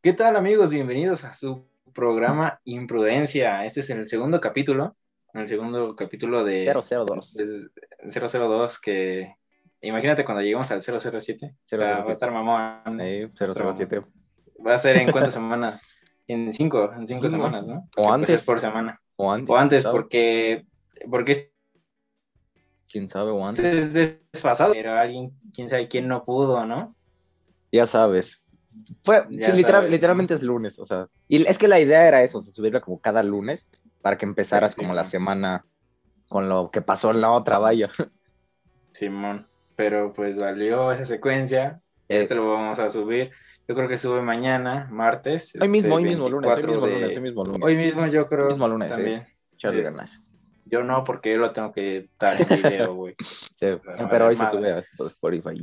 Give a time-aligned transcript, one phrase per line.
[0.00, 0.70] ¿Qué tal amigos?
[0.70, 3.64] Bienvenidos a su programa Imprudencia.
[3.64, 4.96] Este es el segundo capítulo,
[5.34, 7.36] el segundo capítulo de 002.
[7.36, 7.70] es
[8.08, 9.34] 002 que
[9.80, 11.52] imagínate cuando lleguemos al 007.
[11.72, 13.00] Va a estar mamón.
[13.00, 14.02] Sí, 007.
[14.64, 15.84] Va a ser en cuántas semanas?
[16.28, 17.74] En cinco, en cinco semanas, ¿no?
[17.74, 18.34] O Porque, pues, antes.
[18.36, 19.00] es por semana.
[19.16, 19.50] O antes.
[19.50, 20.64] O antes, porque,
[21.10, 21.50] porque
[22.90, 23.32] ¿Quién sabe?
[23.32, 23.64] O antes.
[23.64, 23.92] es
[24.32, 26.94] desfasado, pero alguien, quién sabe quién no pudo, ¿no?
[27.72, 28.40] Ya sabes.
[29.04, 31.08] Fue, sí, literal- literalmente es lunes, o sea.
[31.28, 33.68] Y es que la idea era eso, o sea, subirla como cada lunes
[34.02, 34.96] para que empezaras Sí, como sí.
[34.96, 35.64] la semana
[36.28, 37.90] con lo que pasó en la otra valla.
[38.92, 39.46] Simón,
[39.76, 41.80] pero pues valió esa secuencia.
[42.08, 43.30] Eh, Este lo vamos a subir.
[43.68, 45.54] Yo creo que sube mañana, martes.
[45.60, 47.62] hoy mismo, este, hoy mismo lunes, hoy 24 mismo de- lunes, hoy mismo lunes.
[47.62, 48.44] Hoy mismo yo creo.
[48.46, 48.94] Hoy mismo lunes, sí.
[48.96, 49.26] también.
[49.54, 50.22] Echarle es- ganas.
[50.70, 53.14] Yo no, porque yo lo tengo que editar en video, güey.
[53.60, 54.58] Pero pero hoy se madre.
[54.58, 55.62] sube a Spotify.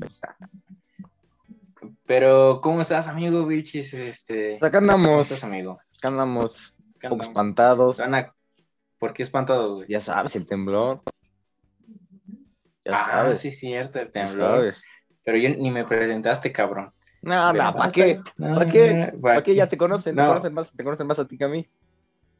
[2.06, 3.94] Pero, ¿cómo estás, amigo, bichis?
[3.94, 5.80] Este, Acá ¿Cómo andamos, estás, amigo?
[5.98, 7.98] acá andamos, espantados.
[9.00, 9.88] ¿Por qué espantados, güey?
[9.90, 11.02] Ya sabes, el temblor.
[12.86, 13.40] Ya ah, sabes.
[13.40, 14.58] sí, cierto, el temblor.
[14.58, 14.84] sabes.
[15.24, 16.92] Pero yo ni me presentaste, cabrón.
[17.24, 18.22] No, no, ¿para qué?
[18.38, 19.14] ¿Para qué?
[19.20, 19.56] ¿Para qué?
[19.56, 20.28] Ya te conocen, te No.
[20.28, 21.68] conocen más, te conocen más a ti que a mí.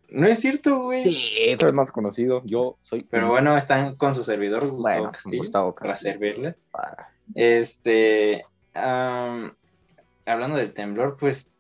[0.10, 1.04] No es cierto, güey.
[1.04, 2.44] Sí, tú eres más conocido.
[2.46, 3.04] Yo soy.
[3.10, 6.56] Pero bueno, están con su servidor, Gustavo bueno, Castillo, Gustavo para servirle.
[6.70, 7.10] Para.
[7.34, 8.46] Este,
[8.76, 11.52] hablando del temblor, pues,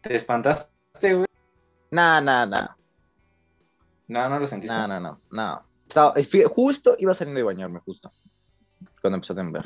[0.00, 1.26] ¿te espantaste, güey?
[1.90, 2.76] No, no, no.
[4.08, 4.76] No, no lo sentiste.
[4.76, 5.20] No, no, no.
[5.30, 5.62] no.
[5.88, 6.14] Estaba-
[6.48, 8.12] justo iba saliendo de bañarme, justo.
[9.00, 9.64] Cuando empezó a temblar.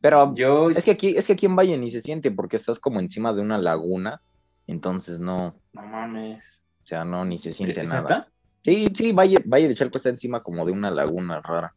[0.00, 2.78] Pero yo, es que aquí, es que aquí en Valle ni se siente porque estás
[2.78, 4.22] como encima de una laguna.
[4.66, 6.64] Entonces no, no mames.
[6.82, 8.28] o sea, no, ni se siente ¿Es nada.
[8.64, 11.74] Sí, sí, Valle, Valle de Chalco está encima como de una laguna rara.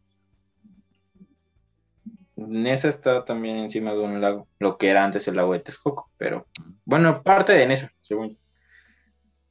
[2.47, 6.09] Nesa está también encima de un lago, lo que era antes el lago de Texcoco,
[6.17, 6.45] pero
[6.85, 8.29] bueno, parte de Nesa, según.
[8.29, 8.35] yo.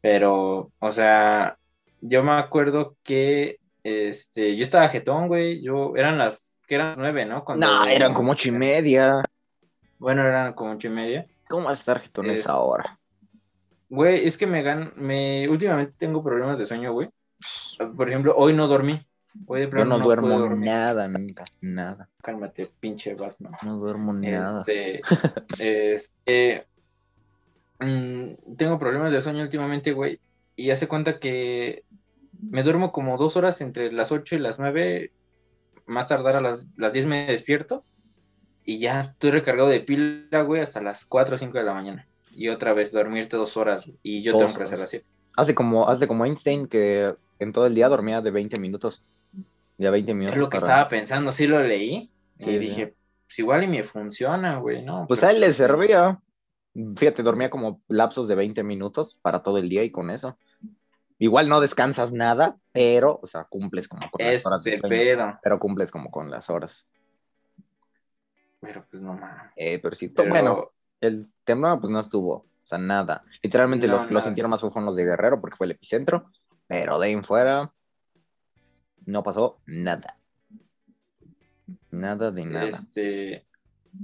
[0.01, 1.59] Pero, o sea,
[2.01, 7.25] yo me acuerdo que este, yo estaba jetón, güey, yo eran las, que eran nueve,
[7.27, 7.45] ¿no?
[7.45, 9.23] Cuando- No, eran como ocho y media.
[9.99, 11.27] Bueno, eran como ocho y media.
[11.49, 12.99] ¿Cómo vas a estar jetones Es- ahora?
[13.89, 17.09] Güey, es que me gan, me, últimamente tengo problemas de sueño, güey.
[17.97, 19.01] Por ejemplo, hoy no dormí.
[19.47, 22.09] Yo plano no, duermo nada, nunca, nada.
[22.23, 23.53] Cálmate, pinche Batman.
[23.65, 24.61] No duermo nada.
[24.61, 25.01] Este,
[25.59, 26.67] este,
[27.81, 30.21] mm, tengo problemas de sueño últimamente, güey,
[30.57, 31.85] y hace cuenta que
[32.41, 35.13] me duermo como dos horas entre las 8 y las 9,
[35.87, 37.85] más tardar a las, las 10 me despierto,
[38.65, 42.07] y ya estoy recargado de pila, güey, hasta las 4 o 5 de la mañana.
[42.35, 44.91] Y otra vez dormirte dos horas, y yo Dos tengo que hacer horas.
[44.91, 45.07] 7.
[45.37, 49.03] Hace como, hace como Einstein que en todo el día dormía de 20 minutos.
[49.79, 50.37] De 20 minutos.
[50.37, 52.95] Es lo que para- estaba pensando, sí lo leí, Sí, y dije,
[53.27, 55.07] pues igual y me funciona, güey, ¿no?
[55.09, 56.21] Pues Pero a él le servía.
[56.97, 60.37] Fíjate, dormía como lapsos de 20 minutos para todo el día y con eso.
[61.19, 64.65] Igual no descansas nada, pero, o sea, cumples como con las horas.
[64.83, 65.39] pedo.
[65.43, 66.87] Pero cumples como con las horas.
[68.61, 69.53] Pero pues no mames.
[69.57, 73.25] Eh, pero sí, Pero- bueno, el temblor pues no estuvo, o sea, nada.
[73.43, 76.31] Literalmente No, los que lo sintieron más fueron los de Guerrero porque fue el epicentro,
[76.67, 77.73] pero de ahí en fuera
[79.09, 80.17] no pasó nada.
[81.91, 82.69] Nada de nada.
[82.69, 83.45] Este,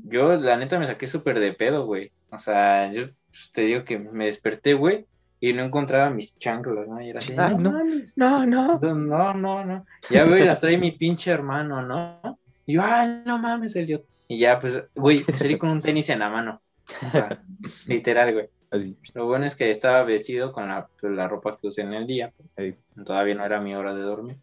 [0.04, 2.10] yo la neta me saqué súper de pedo, güey.
[2.31, 5.06] O sea, yo pues, te digo que me desperté, güey,
[5.41, 7.03] y no encontraba mis chanclas, ¿no?
[7.03, 7.82] Y era así, Ay, no, no.
[8.16, 8.78] No, no.
[8.94, 9.87] no, no, no.
[10.10, 12.38] Ya veo y las trae mi pinche hermano, ¿no?
[12.64, 14.06] Y yo, ay, no mames, el idiota.
[14.26, 16.62] Y ya, pues, güey, salí con un tenis en la mano.
[17.06, 17.43] O sea,
[17.87, 18.48] literal, güey.
[18.70, 18.97] Así.
[19.12, 22.06] Lo bueno es que estaba vestido con la, pues, la ropa que usé en el
[22.06, 22.32] día.
[22.56, 22.75] Ey.
[23.04, 24.38] Todavía no era mi hora de dormir.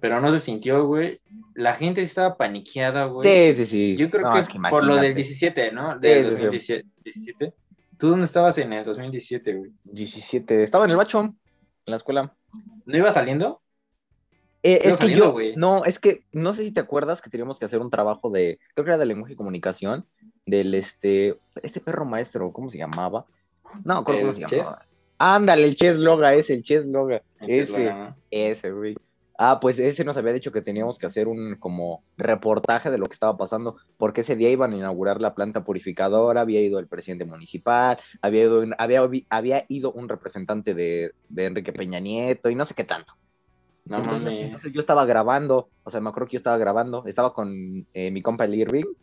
[0.00, 1.20] Pero no se sintió, güey.
[1.54, 3.54] La gente estaba paniqueada, güey.
[3.54, 3.96] Sí, sí, sí.
[3.96, 5.14] Yo creo No, que, es que por lo del imagínate.
[5.14, 5.98] 17, ¿no?
[5.98, 6.42] Del Sí, sí, sí.
[6.42, 6.88] 2017.
[7.04, 7.54] 17.
[7.98, 9.70] ¿Tú dónde estabas en el 2017, güey?
[9.84, 10.64] 17.
[10.64, 11.34] Estaba en el bacho, en
[11.84, 12.34] la escuela.
[12.86, 13.60] ¿No iba saliendo?
[14.64, 15.56] Eh, es que yo, güey.
[15.56, 18.60] no, es que no sé si te acuerdas que teníamos que hacer un trabajo de,
[18.74, 20.06] creo que era de lenguaje y comunicación,
[20.46, 23.26] del este, este perro maestro, ¿cómo se llamaba?
[23.84, 24.76] No, cómo ¿El se llamaba.
[25.18, 27.22] Ándale, el Chess Loga, ese, el Chess Loga.
[27.40, 28.16] El Ese, ¿no?
[28.30, 28.96] ese, güey.
[29.44, 33.06] Ah, pues ese nos había dicho que teníamos que hacer un como reportaje de lo
[33.06, 36.86] que estaba pasando, porque ese día iban a inaugurar la planta purificadora, había ido el
[36.86, 42.54] presidente municipal, había ido, había, había ido un representante de, de Enrique Peña Nieto y
[42.54, 43.14] no sé qué tanto.
[43.84, 44.44] No mames.
[44.44, 48.12] entonces yo estaba grabando, o sea, me acuerdo que yo estaba grabando, estaba con eh,
[48.12, 48.94] mi compa el Irving,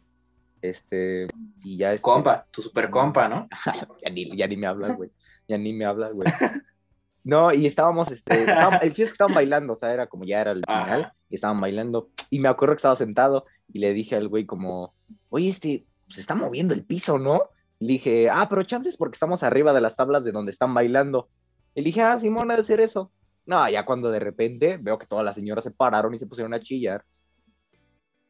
[0.61, 1.27] este,
[1.65, 3.49] y ya este, Compa, tu super compa, ¿no?
[4.01, 5.09] ya, ni, ya ni me hablas, güey,
[5.49, 6.29] ya ni me hablas, güey.
[7.23, 10.25] No, y estábamos, este, estábamos- el chiste es que estaban bailando, o sea, era como
[10.25, 10.83] ya era el Ajá.
[10.83, 14.45] final, y estaban bailando, y me acuerdo que estaba sentado, y le dije al güey
[14.45, 14.93] como,
[15.29, 17.49] oye, este, se está moviendo el piso, ¿no?
[17.79, 21.29] Le dije, ah, pero chances porque estamos arriba de las tablas de donde están bailando.
[21.75, 23.11] Y le dije, ah, Simón, ha de ser eso.
[23.45, 26.53] No, ya cuando de repente veo que todas las señoras se pararon y se pusieron
[26.53, 27.03] a chillar.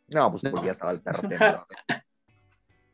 [0.07, 1.21] No, pues porque ya estaba el perro.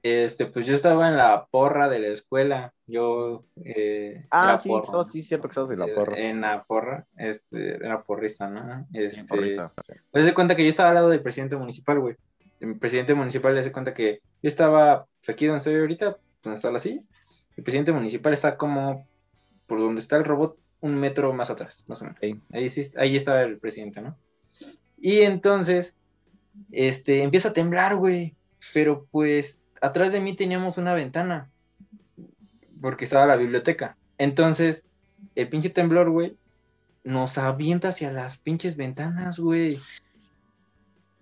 [0.06, 2.76] Este, pues yo estaba en la porra de la escuela.
[2.86, 3.44] Yo.
[3.64, 6.16] Eh, Ah, sí, porro, oh, sí, que estabas en la eh, porra.
[6.20, 8.86] En la porra, este, era porrista, ¿no?
[8.94, 9.74] Este, porrita.
[10.12, 12.16] pues se cuenta que yo estaba al lado del presidente municipal, güey.
[12.60, 16.56] El presidente municipal le hace cuenta que yo estaba pues, aquí donde estoy ahorita, donde
[16.56, 17.02] está la silla.
[17.58, 19.08] El presidente municipal está como
[19.66, 22.20] por donde está el robot, un metro más atrás, más o menos.
[22.20, 22.44] Ok.
[22.54, 24.16] Ahí, sí, ahí estaba el presidente, ¿no?
[25.00, 25.96] Y entonces,
[26.72, 28.36] este, empieza a temblar, güey.
[28.72, 31.50] Pero pues, atrás de mí teníamos una ventana.
[32.82, 33.98] Porque estaba la biblioteca.
[34.18, 34.86] Entonces,
[35.36, 36.38] el pinche temblor, güey,
[37.04, 39.78] nos avienta hacia las pinches ventanas, güey.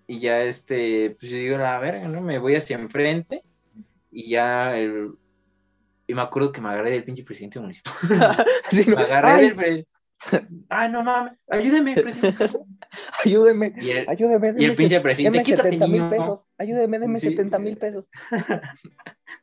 [0.06, 2.20] Y ya, este, pues yo digo, la verga, ¿no?
[2.20, 3.42] Me voy hacia enfrente.
[4.10, 5.12] Y ya, el...
[6.06, 7.94] Y me acuerdo que me agarré del pinche presidente municipal.
[8.70, 9.86] Sí, Me agarré ay, del
[10.68, 12.48] Ay, no mames, ayúdeme, presidente.
[13.24, 14.48] Ayúdeme, Y el, ayúdeme.
[14.48, 16.10] y el deme pinche presidente, deme quítate, 70 mil niño.
[16.10, 16.44] pesos.
[16.58, 17.28] Ayúdeme, deme Sí.
[17.30, 18.04] 70 mil pesos.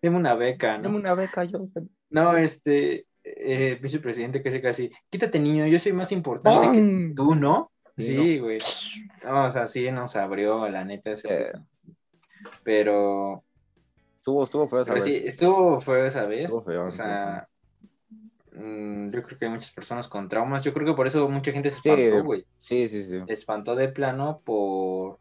[0.01, 0.95] Deme una beca, Deme ¿no?
[0.98, 1.68] una beca, yo.
[2.10, 7.13] No, este, eh, pinche presidente que se casi, quítate, niño, yo soy más importante que
[7.16, 7.72] tú, ¿no?
[7.98, 8.60] Sí, güey.
[9.24, 11.51] No, o sea, sí nos abrió, la neta, ese Eh.
[12.63, 13.44] Pero,
[14.18, 15.04] Estuvo, estuvo feo, pero ¿sabes?
[15.04, 16.45] sí, estuvo feo esa vez.
[16.45, 17.48] Estuvo feo, O sea,
[19.11, 20.63] yo creo que hay muchas personas con traumas.
[20.63, 21.89] Yo creo que por eso mucha gente se Sí.
[21.89, 22.45] espantó, güey.
[22.57, 23.19] Sí, sí, sí.
[23.27, 25.19] Se espantó de plano por,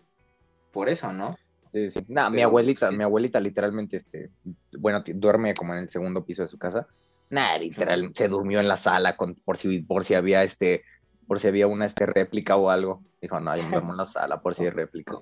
[0.70, 1.36] por eso, ¿no?
[1.72, 2.00] Sí, sí.
[2.08, 4.30] Nah, mi abuelita, pues, que- mi abuelita literalmente, este,
[4.78, 6.86] bueno, duerme como en el segundo piso de su casa.
[7.30, 10.82] Nah, literal, se durmió en la sala con, por si, por si había este,
[11.28, 13.04] por si había una este réplica o algo.
[13.20, 15.16] Dijo, no, yo me duermo en la sala por si hay réplica.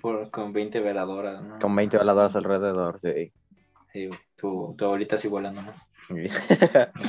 [0.00, 1.58] Por, con 20 veladoras, ¿no?
[1.58, 3.32] Con 20 veladoras alrededor, sí.
[3.92, 5.72] Sí, güey, tu, tu abuelita así volando, ¿no?
[6.08, 6.26] Sí,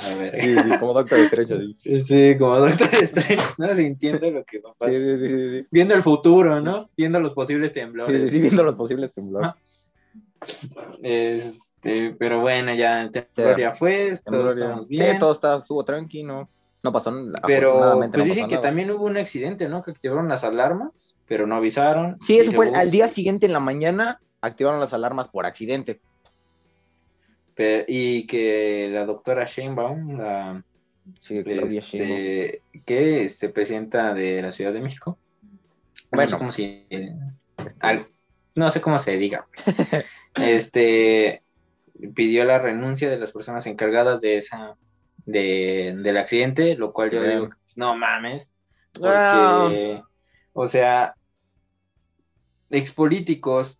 [0.10, 0.42] A ver.
[0.44, 2.00] sí, como doctor estrecho, sí.
[2.00, 3.76] Sí, como Doctor Strange, ¿no?
[3.76, 4.94] Sintiendo lo que va a Sí, pasar.
[4.96, 5.68] sí, sí, sí, sí.
[5.72, 6.90] Viendo el futuro, ¿no?
[6.98, 8.24] Viendo los posibles Sí, temblores.
[8.24, 9.52] sí, sí, viendo los posibles temblores.
[11.02, 13.62] Este, pero bueno, ya el temblor Sí.
[13.62, 15.20] ya fue, todos estamos Sí, bien.
[15.20, 16.50] todo está, estuvo tranquilo.
[16.82, 17.42] No pasó nada.
[17.46, 18.62] pero pues dicen que nada.
[18.68, 19.84] también hubo un accidente, ¿no?
[19.84, 22.18] Que activaron las alarmas, pero no avisaron.
[22.26, 26.00] Sí, eso fue al día siguiente en la mañana activaron las alarmas por accidente.
[27.88, 30.64] Y que la doctora Sheinbaum, la
[31.22, 35.18] Sí, este, que este, presidenta de la Ciudad de México.
[36.12, 36.30] no Bueno.
[36.30, 36.52] sé cómo
[37.80, 38.06] al-
[38.56, 39.48] no sé cómo se diga.
[40.36, 41.44] este
[42.16, 44.78] pidió la renuncia de las personas encargadas de esa
[45.26, 48.54] de, del accidente, lo cual yo digo, no mames,
[48.94, 50.02] porque,
[50.54, 51.16] o sea,
[52.70, 53.80] expolíticos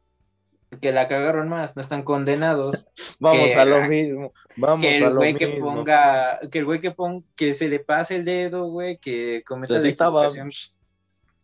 [0.82, 2.86] que la cagaron más, no están condenados
[3.20, 4.34] Vamos que- a lo mismo.
[4.58, 8.18] Vamos que el güey que ponga, que el güey que ponga, que se le pase
[8.18, 10.50] el dedo, güey, que cometa Pues la sí estaba, estaba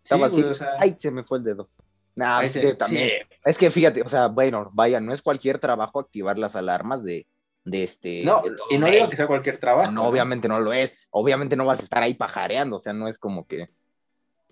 [0.04, 0.44] Sí, güey, así.
[0.44, 1.70] o sea, Ay, se me fue el dedo.
[2.16, 3.10] Nah, es que también.
[3.30, 3.38] sí.
[3.44, 7.26] Es que fíjate, o sea, bueno, vaya, no es cualquier trabajo activar las alarmas de,
[7.66, 8.24] de este.
[8.24, 9.92] No, de y no digo que sea cualquier trabajo.
[9.92, 10.96] No, obviamente no lo es.
[11.10, 13.70] Obviamente no vas a estar ahí pajareando, o sea, no es como que.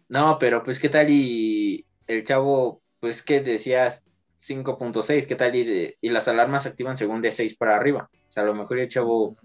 [0.10, 4.04] No, pero pues qué tal y el chavo, pues que decías
[4.46, 8.10] 5.6, qué tal y, las alarmas se activan según de 6 para arriba.
[8.12, 9.36] O sea, a lo mejor el chavo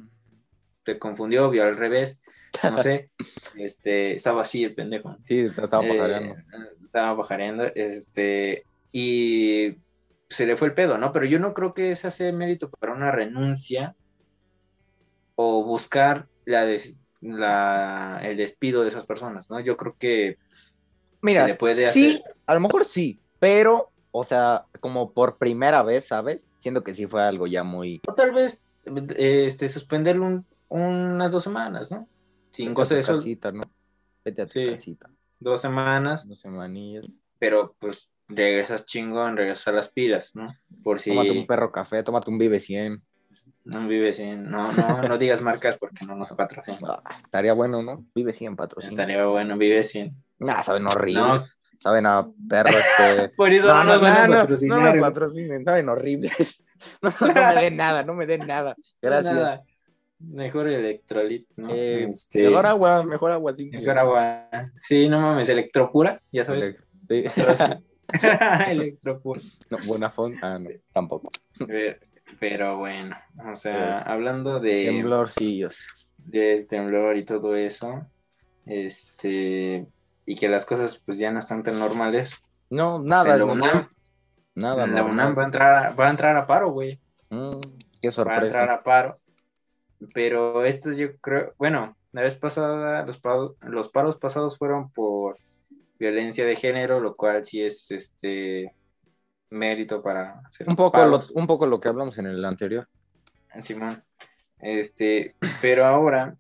[0.83, 2.23] te confundió, vio al revés,
[2.63, 3.11] no sé.
[3.57, 5.17] este, estaba así el pendejo.
[5.27, 6.37] Sí, estaba Eh, pajareando.
[6.85, 9.77] estaba pajareando, este, y
[10.29, 11.13] se le fue el pedo, ¿no?
[11.13, 13.95] Pero yo no creo que ese sea mérito para una renuncia
[15.37, 19.61] o buscar la, des- la- el despido de esas personas, ¿no?
[19.61, 20.37] Yo creo que
[21.23, 22.35] Mira, se le puede sí, hacer.
[22.47, 26.47] a lo mejor sí, pero, o sea, como por primera vez, ¿sabes?
[26.59, 28.01] Siendo que sí fue algo ya muy.
[28.07, 32.09] o tal vez eh, este, suspenderlo un- unas dos semanas, ¿no?
[32.57, 33.63] De eso, casita, ¿no?
[34.25, 34.67] Vete a tu Sí.
[34.75, 35.11] casita.
[35.41, 37.05] dos semanas, No semanillas.
[37.39, 40.53] pero pues regresas chingón, regresas a las pilas, ¿no?
[40.83, 43.01] Por si Tómate un perro café, tómate un Vive 100.
[43.65, 46.81] no vives sin, no, no, no digas marcas porque no nos patrocinan.
[47.05, 48.05] Ah, estaría bueno, ¿no?
[48.15, 48.99] Vive 100 patrocinio.
[48.99, 50.17] Estaría bueno, vive sin.
[50.41, 51.25] Nah, saben horribles.
[51.25, 51.45] No.
[51.81, 53.29] Saben a perro este.
[53.37, 54.79] Por eso no, nos van a patrocinar.
[54.79, 56.35] no nos patrocinen, saben horribles.
[57.03, 58.77] No, no me den nada, no me den nada.
[59.03, 59.35] Gracias.
[59.35, 59.65] Nada.
[60.21, 61.71] Mejor electrolit, ¿no?
[61.71, 63.53] Eh, Este, Mejor agua, mejor agua.
[63.57, 64.49] Sí, mejor agua.
[64.85, 66.77] Sí, no mames, electropura, ya sabes.
[67.09, 67.65] Pero sí.
[68.69, 69.41] electropura.
[69.71, 71.31] No, buena fonta, ah, no, tampoco.
[71.67, 71.97] Pero,
[72.39, 73.17] pero bueno,
[73.51, 75.77] o sea, hablando de, Temblorcillos.
[76.17, 78.07] del temblor y todo eso,
[78.67, 79.85] este,
[80.31, 82.37] y que las cosas pues ya no están tan normales,
[82.71, 83.33] No, pues, nada.
[83.33, 83.89] en la UNAM,
[84.55, 85.13] Nada, la normal.
[85.13, 86.99] UNAM va a entrar, va a entrar a paro, güey.
[87.31, 87.61] Mm,
[88.03, 88.73] qué Va a entrar sorpresa.
[88.75, 89.19] a paro.
[90.13, 95.39] Pero estos yo creo, bueno, la vez pasada los paros, los paros pasados fueron por
[95.99, 98.75] violencia de género, lo cual sí es este
[99.51, 102.87] mérito para hacer Un poco, lo, un poco lo que hablamos en el anterior.
[103.61, 104.03] Simón.
[104.61, 106.37] Este, pero ahora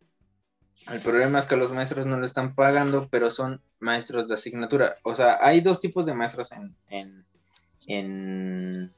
[0.87, 4.94] el problema es que los maestros no lo están pagando, pero son maestros de asignatura.
[5.02, 7.26] O sea, hay dos tipos de maestros en, en,
[7.87, 8.94] en...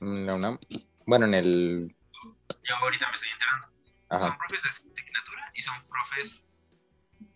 [0.00, 0.58] La UNAM.
[1.06, 1.96] Bueno, en el.
[2.62, 3.66] Yo ahorita me estoy enterando.
[4.08, 4.20] Ajá.
[4.22, 6.46] Son profes de asignatura y son profes...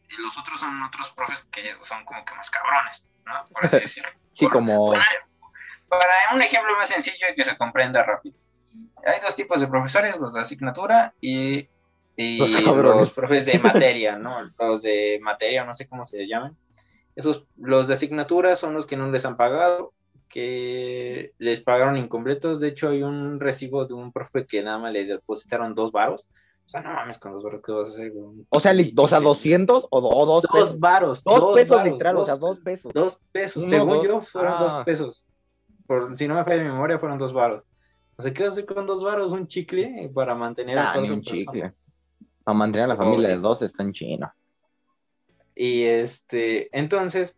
[0.08, 3.44] y los otros son otros profes que son como que más cabrones, ¿no?
[3.46, 4.10] Por así decirlo.
[4.34, 4.92] Sí, Por- como.
[4.92, 5.04] Para,
[5.88, 8.36] para un ejemplo más sencillo y que se comprenda rápido.
[9.04, 11.68] Hay dos tipos de profesores, los de asignatura y,
[12.16, 14.36] y Los profes de materia, ¿no?
[14.58, 16.56] Los de materia, no sé cómo se llaman.
[17.16, 19.92] Esos, los de asignatura son los que no les han pagado,
[20.28, 22.60] que les pagaron incompletos.
[22.60, 26.28] De hecho, hay un recibo de un profe que nada más le depositaron dos varos.
[26.64, 28.12] O sea, no mames, con dos varos, ¿qué vas a hacer?
[28.48, 29.24] O sea, o sea, Chicle.
[29.24, 30.68] 200 o, do- o dos pesos.
[30.70, 31.24] Dos varos.
[31.24, 32.92] Dos pesos varos, literal, o sea, dos pesos.
[32.94, 34.06] Dos pesos, Uno, según dos.
[34.06, 34.62] yo, fueron Ah.
[34.62, 35.26] dos pesos.
[35.86, 37.64] Por, si no me falla mi memoria, fueron dos varos.
[38.16, 39.32] O sea, ¿qué hacer con dos varos?
[39.32, 41.44] Un chicle para mantener a Ah, cuatro un personas.
[41.44, 41.72] chicle.
[42.44, 43.32] Para mantener a la Oh, familia sí.
[43.34, 44.34] de dos está en China.
[45.54, 47.36] Y este, entonces,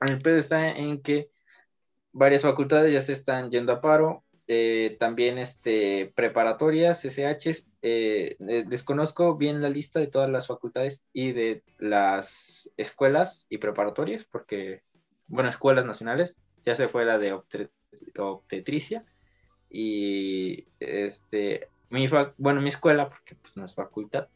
[0.00, 1.30] el pedo está en que
[2.12, 4.24] varias facultades ya se están yendo a paro.
[4.48, 7.68] eh, también este, preparatorias, SHs.
[7.80, 13.58] eh, eh, desconozco bien la lista de todas las facultades y de las escuelas y
[13.58, 14.82] preparatorias, porque,
[15.28, 17.70] bueno, escuelas nacionales, ya se fue la de obstet-
[18.18, 19.04] obstetricia.
[19.70, 22.08] Y este, mi
[22.38, 24.26] bueno, mi escuela, porque pues no es facultad,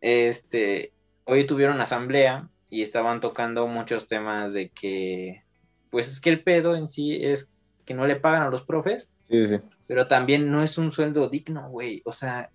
[0.00, 0.92] este,
[1.24, 5.42] hoy tuvieron asamblea y estaban tocando muchos temas de que,
[5.90, 7.52] pues es que el pedo en sí es
[7.84, 9.60] que no le pagan a los profes, Sí, sí.
[9.86, 12.02] pero también no es un sueldo digno, güey.
[12.04, 12.50] O sea,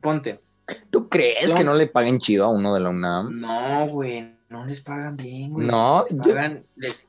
[0.00, 0.40] ponte.
[0.90, 1.56] ¿Tú crees No.
[1.56, 3.40] que no le paguen chido a uno de la UNAM?
[3.40, 5.66] No, güey, no les pagan bien, güey.
[5.66, 7.06] No, les yo- pagan, les,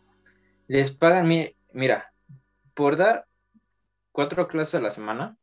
[0.67, 2.11] les pagan, mi- mira,
[2.73, 3.25] por dar
[4.11, 5.37] cuatro clases a la semana,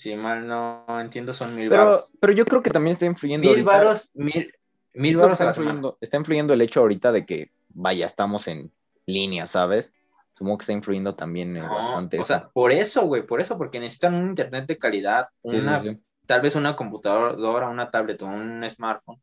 [0.00, 2.12] si mal no entiendo, son mil Pero, varos.
[2.20, 3.42] pero yo creo que también está influyendo.
[3.48, 4.54] Mil ahorita- varos, mil,
[4.94, 5.50] mil a está semana.
[5.50, 8.72] influyendo, está influyendo el hecho ahorita de que, vaya, estamos en
[9.06, 9.92] línea, ¿sabes?
[10.34, 12.26] Supongo que está influyendo también eh, No, bastante o eso.
[12.34, 15.82] sea, por eso, güey, por eso, porque necesitan un internet de calidad, Sí, sí, una,
[15.82, 15.98] sí.
[16.24, 19.20] tal vez una computadora, una tablet o un smartphone.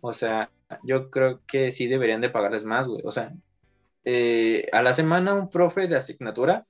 [0.00, 0.50] O sea,
[0.82, 3.02] yo creo que sí deberían de pagarles más, güey.
[3.04, 3.32] O sea,
[4.06, 6.64] eh, a la semana un profe de asignatura,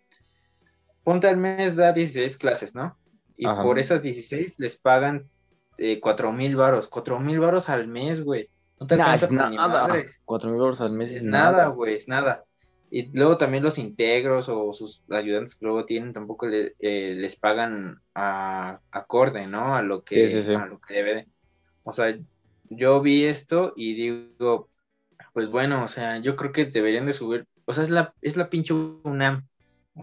[1.04, 2.96] ponte al mes da 16 clases, ¿no?
[3.36, 3.62] Y Ajá.
[3.62, 5.28] por esas 16 les pagan
[5.78, 8.48] eh, 4 mil varos, 4 mil varos al mes, güey.
[8.80, 9.86] No te Nah, alcanza para nada.
[9.88, 10.20] madres.
[10.24, 12.44] Cuatro mil dólares al mes Es nada, güey, es nada.
[12.90, 17.36] Y luego también los integros o sus ayudantes que luego tienen tampoco le- eh, les
[17.36, 19.74] pagan a, acorde, ¿no?
[19.76, 20.54] A lo que, Sí, sí, sí.
[20.54, 21.28] a lo que debe de.
[21.82, 22.16] O sea,
[22.70, 24.70] yo vi esto y digo,
[25.32, 27.46] pues bueno, o sea, yo creo que deberían de subir.
[27.66, 29.46] O sea, es la, es la pinche UNAM.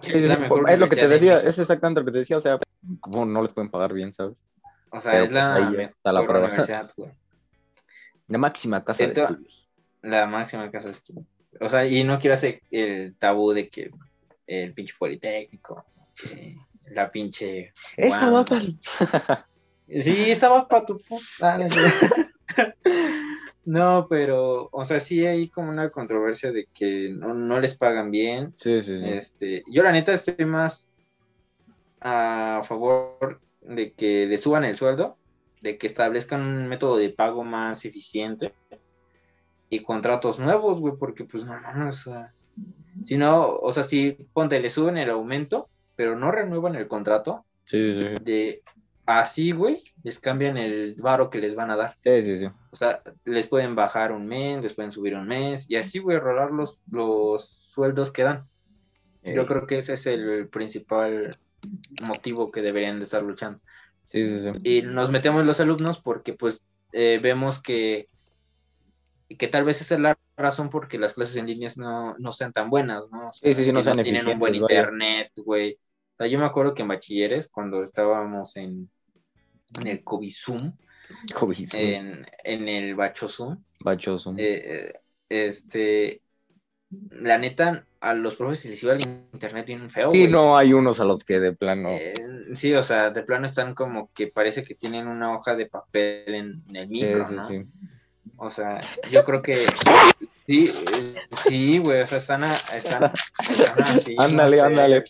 [0.03, 2.11] Es sí, la sí, mejor es lo que te de decía, es exactamente lo que
[2.13, 2.59] te decía, o sea,
[3.07, 4.35] no les pueden pagar bien, ¿sabes?
[4.91, 6.47] O sea, pero es la pues ahí mejor está la prueba.
[6.47, 7.11] universidad, güey.
[8.27, 9.69] La máxima casa de estudios.
[10.01, 11.25] La máxima casa es tú.
[11.59, 13.91] O sea, y no quiero hacer el tabú de que
[14.47, 15.83] el pinche politécnico,
[16.15, 16.55] que
[16.91, 17.73] la pinche.
[17.97, 18.61] Esta va para
[19.99, 21.59] Sí, estaba para tu puta.
[23.63, 28.09] No, pero, o sea, sí hay como una controversia de que no, no les pagan
[28.09, 28.53] bien.
[28.55, 29.07] Sí, sí, sí.
[29.07, 30.89] Este, yo la neta estoy más
[32.01, 35.17] a favor de que le suban el sueldo,
[35.61, 38.53] de que establezcan un método de pago más eficiente
[39.69, 42.33] y contratos nuevos, güey, porque pues no mames, o sea,
[43.03, 47.45] si no, o sea, si ponte, le suben el aumento, pero no renuevan el contrato,
[47.65, 48.63] Sí, de
[49.05, 51.97] así, güey, les cambian el varo que les van a dar.
[52.03, 52.51] Sí, sí, sí.
[52.71, 56.19] O sea, les pueden bajar un mes, les pueden subir un mes, y así, güey,
[56.19, 58.45] rolar los, los sueldos que dan.
[59.23, 61.37] Yo creo que ese es el principal
[62.01, 63.61] motivo que deberían de estar luchando.
[64.09, 64.59] Sí, sí, sí.
[64.63, 68.07] Y nos metemos los alumnos porque pues eh, vemos que,
[69.37, 72.51] que tal vez esa es la razón porque las clases en líneas no, no sean
[72.51, 73.29] tan buenas, ¿no?
[73.29, 75.73] O sea, Sí, sí, sí, no sean tienen un buen internet, güey.
[75.73, 78.89] O sea, yo me acuerdo que en bachilleres, cuando estábamos en,
[79.79, 80.33] en el COVID,
[81.73, 83.57] en, en el Bacho Zoom,
[84.37, 84.93] eh, eh,
[85.29, 86.21] este,
[87.11, 89.01] la neta, a los profes se les iba el
[89.33, 91.89] internet bien feo, y no hay unos a los que de plano.
[91.89, 92.13] Eh,
[92.53, 96.23] sí, o sea, de plano están como que parece que tienen una hoja de papel
[96.35, 97.47] en, en el micro, sí, ¿no?
[97.47, 97.65] sí.
[98.37, 98.81] O sea,
[99.11, 99.65] yo creo que
[100.47, 103.11] Sí, eh, sí, güey, o sea, están, a- están,
[103.49, 104.61] están así, no Ándale, sé.
[104.61, 105.03] ándale.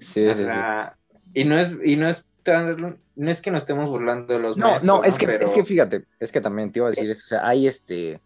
[0.00, 0.96] Sí, O sea,
[1.32, 4.58] y no es, y no es tan- no es que nos estemos burlando de los
[4.58, 6.90] No, maestros, no, es que, Pero- es que fíjate, es que también te iba a
[6.90, 8.20] decir eso, o sea, hay este,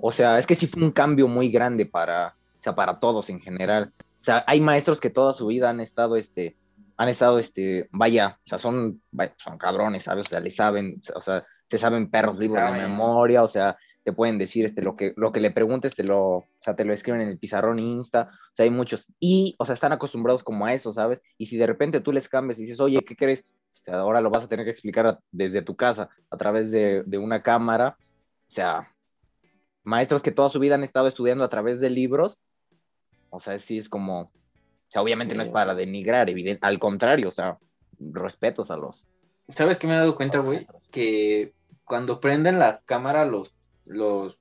[0.00, 3.28] o sea, es que sí fue un cambio muy grande para, o sea, para todos
[3.30, 3.92] en general.
[4.20, 6.56] O sea, hay maestros que toda su vida han estado, este,
[6.96, 9.02] han estado, este, vaya, o sea, son,
[9.36, 10.26] son cabrones, ¿sabes?
[10.26, 14.12] O sea, le saben, o sea, se saben perros libros de memoria, o sea, te
[14.12, 16.92] pueden decir, este, lo que, lo que le preguntes, te lo, o sea, te lo
[16.92, 20.66] escriben en el pizarrón Insta, o sea, hay muchos, y, o sea, están acostumbrados como
[20.66, 21.20] a eso, ¿sabes?
[21.38, 23.44] Y si de repente tú les cambias y dices, oye, ¿qué crees?
[23.72, 27.02] O sea, ahora lo vas a tener que explicar desde tu casa, a través de,
[27.04, 27.96] de una cámara.
[28.48, 28.93] O sea,
[29.84, 32.38] maestros que toda su vida han estado estudiando a través de libros.
[33.30, 34.22] O sea, sí es como.
[34.22, 34.30] O
[34.88, 36.64] sea, obviamente Sí, no es para denigrar, evidente.
[36.66, 37.58] Al contrario, o sea,
[37.98, 39.06] respetos a los.
[39.48, 40.66] ¿Sabes qué me he dado cuenta, güey?
[40.90, 41.52] Que
[41.84, 44.40] cuando prenden la cámara los, los,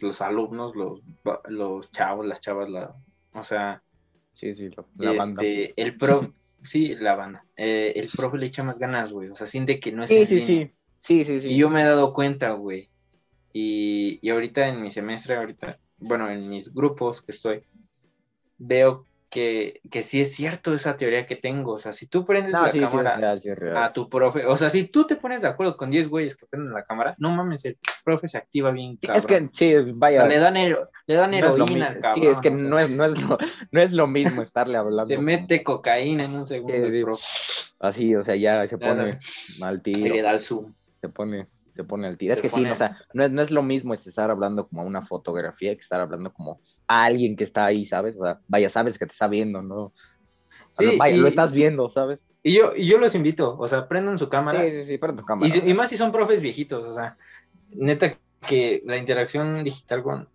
[0.00, 1.00] los alumnos, los,
[1.48, 2.94] los chavos, las chavas, la,
[3.32, 3.82] o sea,
[4.34, 5.42] Sí, sí, lo- la banda.
[5.42, 6.32] este, el pro,
[6.62, 9.90] sí, la banda, eh, el profe le echa más ganas, güey, o sea, siente que
[9.92, 10.70] no es Sí, sí, sí.
[10.96, 11.48] Sí, sí, sí.
[11.48, 12.90] Y yo me he dado cuenta, güey.
[13.56, 17.62] Y, y ahorita en mi semestre, ahorita, bueno, en mis grupos que estoy,
[18.58, 21.72] veo que, que sí es cierto esa teoría que tengo.
[21.72, 23.76] O sea, si tú prendes No, la sí, cámara sí, real.
[23.76, 26.46] a tu profe, o sea, si tú te pones de acuerdo con 10 güeyes que
[26.46, 29.18] prenden la cámara, no mames, el profe se activa bien, cabrón.
[29.18, 30.18] es que, sí, O vaya.
[30.20, 32.24] sea, le dan, hero- le dan no heroína mi- al cabrón.
[32.24, 33.38] sí, es que o sea, no es, no, es lo,
[33.70, 35.04] no es lo mismo estarle hablando.
[35.04, 37.24] Se mete cocaína en un segundo, Sí, el profe,
[37.80, 39.18] Así, o sea, ya se pone
[39.60, 40.14] al y tiro.
[40.14, 40.72] le da el zoom.
[41.00, 42.32] se pone, se pone al tiro.
[42.32, 44.68] Es que sí, pone- o sea, no es, no es lo mismo es estar hablando
[44.68, 48.16] como a una fotografía que estar hablando como a alguien que está ahí, ¿sabes?
[48.18, 49.92] O sea, vaya, sabes que te está viendo, ¿no?
[50.72, 52.20] Sí, vaya, y, lo estás viendo, ¿sabes?
[52.42, 54.62] y yo, y yo los invito, o sea, prendan su cámara.
[54.62, 55.48] Sí, sí, sí, tu cámara.
[55.48, 57.16] Y, si- y más si son profes viejitos, o sea,
[57.70, 60.28] neta que la interacción digital con,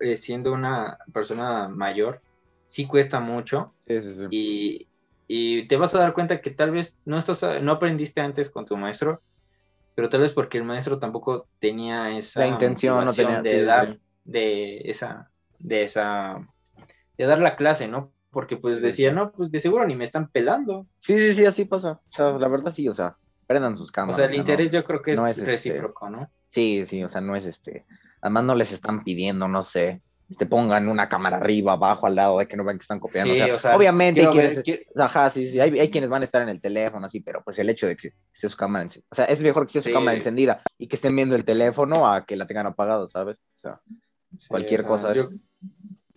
[0.00, 2.22] eh, siendo una persona mayor
[2.66, 4.26] sí cuesta mucho Sí, sí, sí.
[4.30, 4.88] y,
[5.26, 8.64] y te vas a dar cuenta que tal vez no estás no aprendiste antes con
[8.64, 9.22] tu maestro,
[9.98, 13.58] pero tal vez porque el maestro tampoco tenía esa La intención, no motivación tenía- de
[13.60, 14.00] sí, dar sí.
[14.26, 16.48] de esa de esa
[17.16, 18.12] de dar la clase, ¿no?
[18.30, 20.86] Porque pues decía, no, pues de seguro ni me están pelando.
[21.00, 22.00] Sí, sí, sí, así pasa.
[22.10, 23.16] O sea, la verdad sí, o sea,
[23.48, 24.16] prendan sus O cámaras.
[24.18, 26.30] sea, el o sea, no- interés yo creo que es, no es, este, recíproco, ¿no?
[26.52, 27.84] Sí, sí, o sea, no es este.
[28.20, 32.38] Además, no les están pidiendo, no sé, este, pongan una cámara arriba, abajo, al lado,
[32.38, 33.32] de que no vean que están copiando.
[33.32, 36.10] Sí, o sea, o sea, obviamente hay ver- quienes, Ajá, sí, sí, hay, hay quienes
[36.10, 38.56] van a estar en el teléfono, así, pero pues el hecho de que esté su
[38.56, 41.34] cámara encendida, o sea, es mejor que esté su cámara encendida y que estén viendo
[41.34, 43.38] el teléfono a que la tengan apagada, ¿sabes?
[43.56, 43.80] O sea,
[44.48, 45.12] cualquier cosa.
[45.14, 45.30] yo-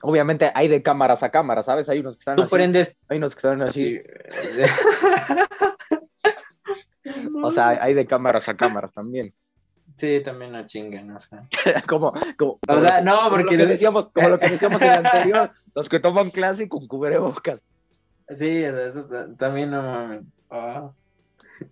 [0.03, 1.87] obviamente hay de cámaras a cámaras, ¿sabes?
[1.87, 2.95] Hay unos que están tú así, prendes.
[3.07, 4.01] hay unos que están así, sí.
[7.43, 9.33] o sea, hay de cámaras a cámaras también.
[9.97, 11.43] Sí, también no chinguen, o sea.
[11.87, 13.57] como, como, O como sea, no, como porque.
[13.57, 16.87] lo que decíamos, como lo que decíamos en el anterior, los que toman clase con
[16.87, 17.59] cubrebocas.
[18.29, 20.21] Sí, o sea, eso ta- también no mames.
[20.49, 20.91] Ah.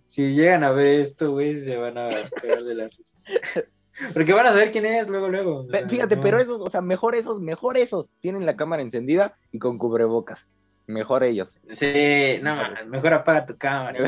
[0.06, 2.08] Si llegan a ver esto, güey, se van a
[2.40, 3.16] pegar de la risa.
[4.14, 5.60] Porque van a saber quién es luego, luego.
[5.60, 6.22] o Pe- sea, Fíjate, no.
[6.22, 10.38] pero esos, o sea, mejor esos, mejor esos, tienen la cámara encendida y con cubrebocas.
[10.86, 11.56] Mejor ellos.
[11.68, 12.56] Sí, no,
[12.86, 14.06] mejor apaga tu cámara.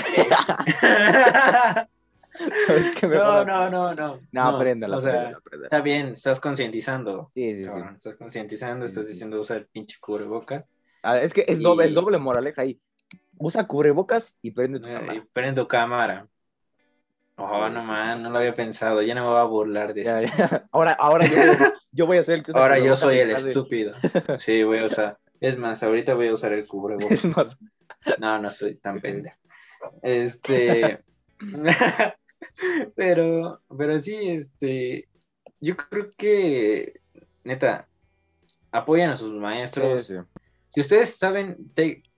[3.02, 4.20] no, no, no, no.
[4.32, 7.30] No, préndela, O sea, está bien, estás concientizando.
[7.34, 7.70] Sí, sí, sí.
[7.96, 10.64] Estás concientizando, estás diciendo usa el pinche cubreboca.
[11.02, 12.80] Ah, es que es doble, doble moraleja ahí.
[13.38, 15.14] Usa cubrebocas y prende tu eh, cámara.
[15.14, 16.28] y prendo cámara.
[17.36, 19.02] Oh, no man, no lo había pensado.
[19.02, 20.20] Ya no me voy a burlar de eso.
[20.20, 20.66] Ya, ya.
[20.72, 23.30] Ahora, ahora yo, voy- yo voy a ser el que usa Ahora yo soy el
[23.30, 23.94] estúpido.
[24.38, 25.18] Sí, voy a usar.
[25.40, 27.20] Es más, ahorita voy a usar el cubrebocas.
[28.18, 29.36] No, no soy tan pendejo.
[30.02, 31.02] Este.
[32.94, 35.08] pero, pero sí, este.
[35.60, 37.00] Yo creo que,
[37.44, 37.88] neta,
[38.72, 40.06] apoyan a sus maestros.
[40.06, 40.20] sí, sí.
[40.74, 41.70] Si ustedes saben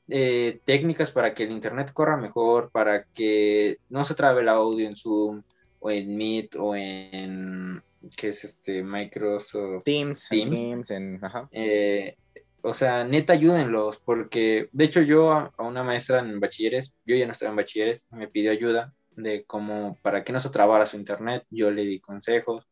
[0.08, 4.86] eh, técnicas para que el internet corra mejor, para que no se trabe el audio
[4.86, 5.42] en Zoom
[5.80, 7.82] o en Meet o en.
[8.16, 8.82] ¿Qué es este?
[8.82, 9.84] Microsoft.
[9.84, 10.60] Teams, Teams.
[10.60, 11.48] Teams, en, ajá.
[11.50, 12.16] Eh,
[12.62, 17.16] o sea, neta, ayúdenlos, porque de hecho yo a, a una maestra en bachilleres, yo
[17.16, 20.86] ya no estaba en bachilleres, me pidió ayuda de cómo, para que no se trabara
[20.86, 22.66] su internet, yo le di consejos,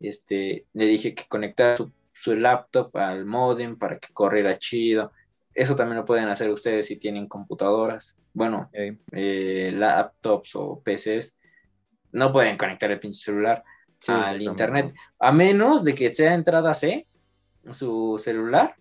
[0.00, 5.12] este, le dije que conectara su, su laptop al modem para que corriera chido,
[5.54, 11.36] eso también lo pueden hacer ustedes si tienen computadoras, bueno, eh, laptops o PCs,
[12.12, 13.64] no pueden conectar el pinche celular
[14.00, 17.06] Sí, al internet, a menos de que sea entrada C,
[17.70, 18.76] su celular,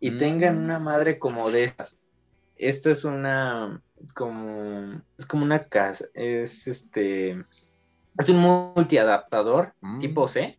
[0.00, 0.18] y Mm.
[0.18, 1.98] tengan una madre como de estas.
[2.56, 3.80] Esta es una,
[4.14, 7.44] como, es como una casa, es este,
[8.18, 9.98] es un multiadaptador Mm.
[9.98, 10.58] tipo C.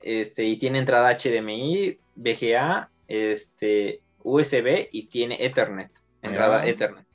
[0.00, 5.90] este, y tiene entrada HDMI, VGA, este, USB y tiene Ethernet,
[6.22, 6.66] entrada Ah.
[6.66, 7.06] Ethernet.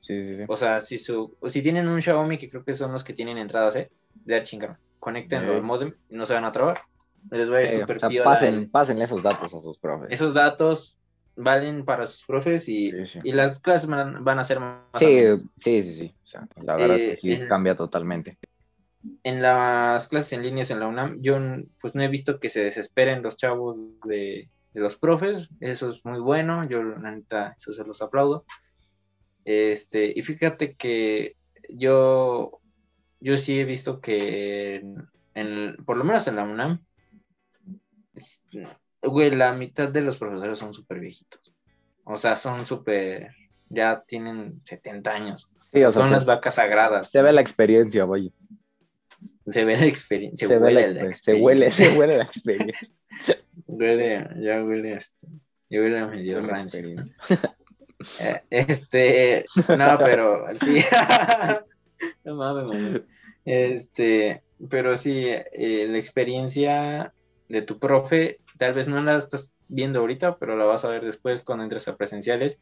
[0.00, 0.42] Sí, sí, sí.
[0.48, 3.38] O sea, si su, si tienen un Xiaomi, que creo que son los que tienen
[3.38, 3.90] entradas, ¿eh?
[4.24, 4.76] Ya chingaron.
[4.98, 5.56] Conéctenlo Ok.
[5.56, 6.78] al modem y no se van a trabar.
[7.30, 10.08] Les va a ir Eh, súper o sea, pasen, pásenle esos datos a sus profes.
[10.10, 10.96] Esos datos
[11.36, 13.20] valen para sus profes y, Sí, sí.
[13.24, 15.22] y las clases van, van a ser más Sí,
[15.58, 16.14] sí, sí, sí.
[16.24, 18.38] O sea, la verdad es Eh, que sí en- cambia totalmente.
[19.24, 21.38] En las clases en líneas en la UNAM, yo
[21.80, 25.48] pues no he visto que se desesperen los chavos de, de los profes.
[25.60, 26.68] Eso es muy bueno.
[26.68, 28.44] Yo, la neta, eso se los aplaudo.
[29.44, 31.34] Este, y fíjate que
[31.68, 32.60] yo,
[33.18, 36.84] yo sí he visto que, en- en- por lo menos en la UNAM,
[39.02, 41.52] güey, la mitad de los profesores son súper viejitos.
[42.04, 43.30] O sea, son súper,
[43.68, 45.44] ya tienen 70 años.
[45.44, 47.10] O Sí, sea, o sea, son se- las vacas sagradas.
[47.10, 48.30] Se ve la experiencia, vaya.
[49.46, 51.92] Se ve la experiencia, Se, huele la exper- se huele, experiencia.
[51.94, 52.88] se huele la experiencia.
[53.66, 55.26] Huele, ya huele este,
[55.70, 57.04] ya huele a medio experiencia.
[58.20, 59.44] Eh, Este,
[59.76, 60.76] no, pero sí.
[62.24, 63.02] no mames.
[63.44, 67.12] Este, pero sí, eh, la experiencia
[67.48, 71.04] de tu profe, tal vez no la estás viendo ahorita, pero la vas a ver
[71.04, 72.60] después cuando entres a presenciales.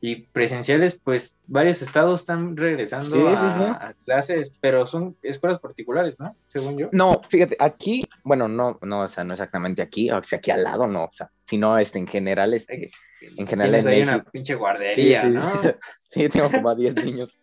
[0.00, 3.62] Y presenciales, pues varios estados están regresando Sí, a, sí.
[3.62, 6.36] a clases, pero son escuelas particulares, ¿no?
[6.46, 6.90] Según yo.
[6.92, 10.62] No, fíjate, aquí, bueno, no, no, o sea, no exactamente aquí, o sea, aquí al
[10.62, 12.90] lado, no, o sea, sino este, en general, este,
[13.22, 15.40] en general Tienes en ahí una pinche guardería, ¿no?
[16.10, 17.34] Sí, tengo como a 10 niños.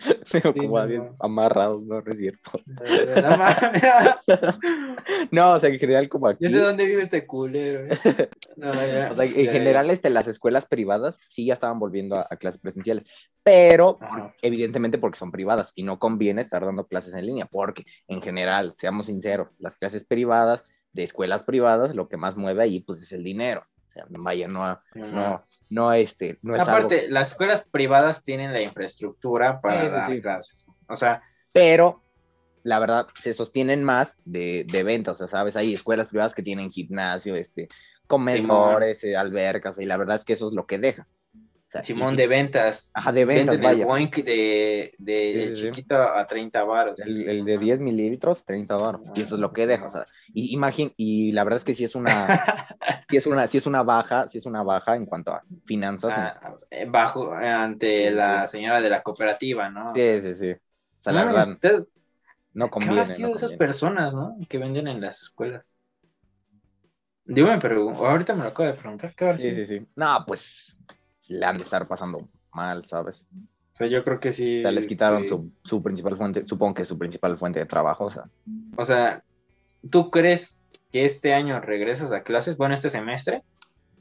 [0.30, 1.14] Tengo Sí, como a no, 10 no.
[1.20, 2.50] amarrados, no, no es cierto.
[3.22, 3.82] No mames.
[5.30, 6.44] No, o sea, en general como aquí.
[6.44, 7.86] Yo sé dónde vive este culero.
[7.92, 8.28] eh.
[8.56, 9.52] No, ya, O sea, en ya, ya.
[9.52, 13.08] general, este, las escuelas privadas sí ya estaban volviendo a, a clases presenciales,
[13.42, 13.98] pero
[14.42, 18.74] evidentemente porque son privadas y no conviene estar dando clases en línea, porque en general,
[18.76, 23.12] seamos sinceros, las clases privadas de escuelas privadas, lo que más mueve ahí pues es
[23.12, 23.64] el dinero.
[23.88, 28.52] O sea, vaya, no, no, no, este, no es algo- Aparte, las escuelas privadas tienen
[28.52, 30.20] la infraestructura para Sí, sí, dar sí.
[30.20, 30.66] clases.
[30.88, 32.02] O sea, pero
[32.62, 36.42] la verdad se sostienen más de, de ventas, o sea, sabes, hay escuelas privadas que
[36.42, 37.68] tienen gimnasio, este,
[38.06, 41.06] comedores, eh, albercas, y la verdad es que eso es lo que deja.
[41.82, 42.90] Simón de ventas.
[42.94, 43.84] Ajá, de ventas, Venden el vaya.
[43.86, 45.66] Boink de, de Sí, el sí, sí.
[45.68, 47.00] chiquito a 30 baros.
[47.00, 49.02] El, el de 10 mililitros, 30 baros.
[49.14, 49.86] Y eso es lo que deja.
[49.88, 50.04] O sea,
[50.34, 52.26] y, imagín- y la verdad es que sí es una,
[53.08, 56.12] sí es una, sí es una baja, sí es una baja en cuanto a finanzas.
[56.14, 59.92] Ah, eh, bajo ante la señora de la cooperativa, ¿no?
[59.94, 60.50] sí, sí, sí.
[60.52, 61.86] O sea, la verdad, usted-
[62.54, 62.90] no ¿Qué conviene.
[62.90, 64.36] habrá no sido esas personas, no?
[64.48, 65.72] Que venden en las escuelas.
[67.24, 69.86] Yo me pregunto, ahorita me lo acabo de preguntar, ¿qué Sí, sí, sí.
[69.96, 70.76] No, pues
[71.30, 73.24] le han de estar pasando mal, ¿sabes?
[73.72, 74.58] O sea, yo creo que sí.
[74.58, 77.66] O sea, les quitaron este, su, su principal fuente, supongo que su principal fuente de
[77.66, 78.24] trabajo, o sea.
[78.76, 79.22] O sea,
[79.88, 82.56] ¿tú crees que este año regresas a clases?
[82.56, 83.42] Bueno, este semestre.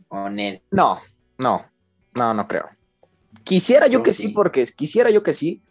[0.10, 0.62] ¿O Nel?
[0.72, 1.00] No,
[1.38, 1.66] no,
[2.16, 2.68] no, no creo.
[3.44, 4.24] Quisiera yo Yo que sí.
[4.24, 4.30] sí.
[4.30, 5.62] porque quisiera yo que sí,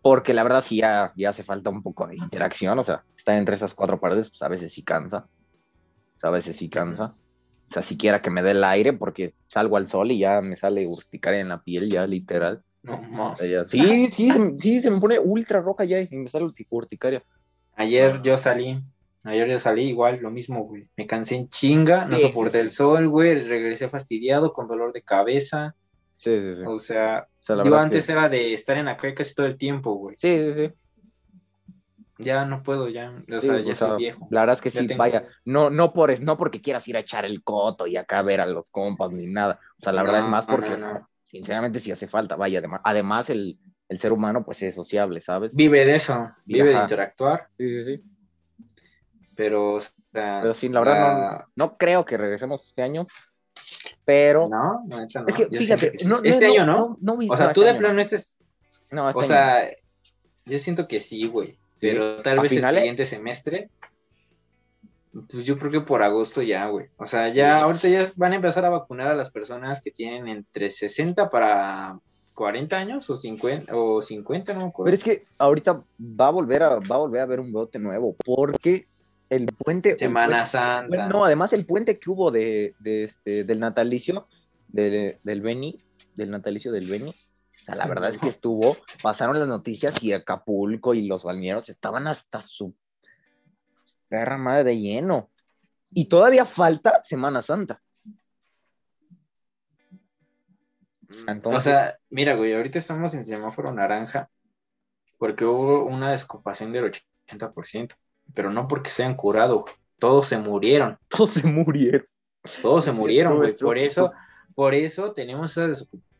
[0.00, 3.36] porque la verdad sí ya, ya hace falta un poco de interacción, o sea, estar
[3.36, 5.26] entre esas cuatro paredes, pues a veces sí cansa,
[6.16, 7.14] o sea, a veces sí cansa.
[7.72, 10.56] O sea, siquiera que me dé el aire, porque salgo al sol y ya me
[10.56, 12.62] sale urticaria en la piel, ya literal.
[12.82, 13.34] No,
[13.68, 17.22] Sí, sí, se, sí, se me pone ultra roja ya y me sale urti- urticaria.
[17.74, 18.78] Ayer yo salí.
[19.24, 20.86] Ayer yo salí igual, lo mismo, güey.
[20.98, 23.40] Me cansé en chinga, no Sí, soporté sí, el sol, güey.
[23.40, 25.74] Regresé fastidiado, con dolor de cabeza.
[26.18, 26.62] Sí, sí, sí.
[26.66, 29.34] O sea, O sea, la yo antes que- era de estar en la calle casi
[29.34, 30.16] todo el tiempo, güey.
[30.20, 30.74] Sí, sí, sí.
[32.18, 33.10] Ya no puedo, ya.
[33.10, 34.28] O Sí, sea, o ya sea, soy viejo.
[34.30, 36.96] La verdad es que Ya sí, tengo- vaya, no, no, por, no porque quieras ir
[36.96, 39.58] a echar el coto y acá ver a los compas ni nada.
[39.78, 43.30] O sea, la verdad es más porque, no, sinceramente, sí hace falta, vaya, además, además
[43.30, 45.54] el, el ser humano, pues es sociable, ¿sabes?
[45.54, 48.02] Vive de eso, vive de interactuar, Sí, sí, sí.
[49.34, 53.06] pero, o sea, Pero sí, la verdad, la- no, no creo que regresemos este año,
[54.04, 54.48] pero.
[54.48, 55.28] No, no, neta no.
[55.28, 56.08] es que, fíjate, sí.
[56.08, 56.98] no, no, este año no.
[57.28, 58.36] o sea, tú de plano este es,
[58.90, 59.70] No, este o año sea,
[60.44, 62.76] yo siento que sí, güey, pero tal ¿A vez el finales?
[62.80, 63.68] siguiente semestre,
[65.30, 66.86] pues yo creo que por agosto ya, güey.
[66.96, 70.26] O sea, ya ahorita ya van a empezar a vacunar a las personas que tienen
[70.28, 71.98] entre 60 para
[72.34, 74.84] 40 años o 50 o 50, no me acuerdo.
[74.86, 77.78] Pero es que ahorita va a volver a, va a volver a haber un brote
[77.78, 78.86] nuevo, porque
[79.28, 79.90] el puente.
[79.90, 80.88] el Semana puente- Santa.
[80.88, 84.26] Bueno, no, además el puente que hubo de, de este, del natalicio
[84.68, 85.76] de- del Beni,
[86.16, 87.12] del natalicio del Beni,
[87.54, 91.68] o sea, la verdad es que estuvo, pasaron las noticias y Acapulco y los balnearios
[91.68, 92.74] estaban hasta su
[94.08, 95.30] perra madre de lleno.
[95.90, 97.80] Y todavía falta Semana Santa.
[101.26, 104.30] Entonces- O sea, mira, güey, ahorita estamos en semáforo naranja
[105.18, 106.90] porque hubo una desocupación del
[107.28, 107.94] 80%,
[108.34, 109.66] pero no porque se hayan curado,
[109.98, 110.98] todos se murieron.
[111.08, 112.06] Todos se murieron.
[112.60, 113.52] Todos se murieron, güey.
[113.56, 114.12] Por eso,
[114.54, 116.11] por eso tenemos esa desocupación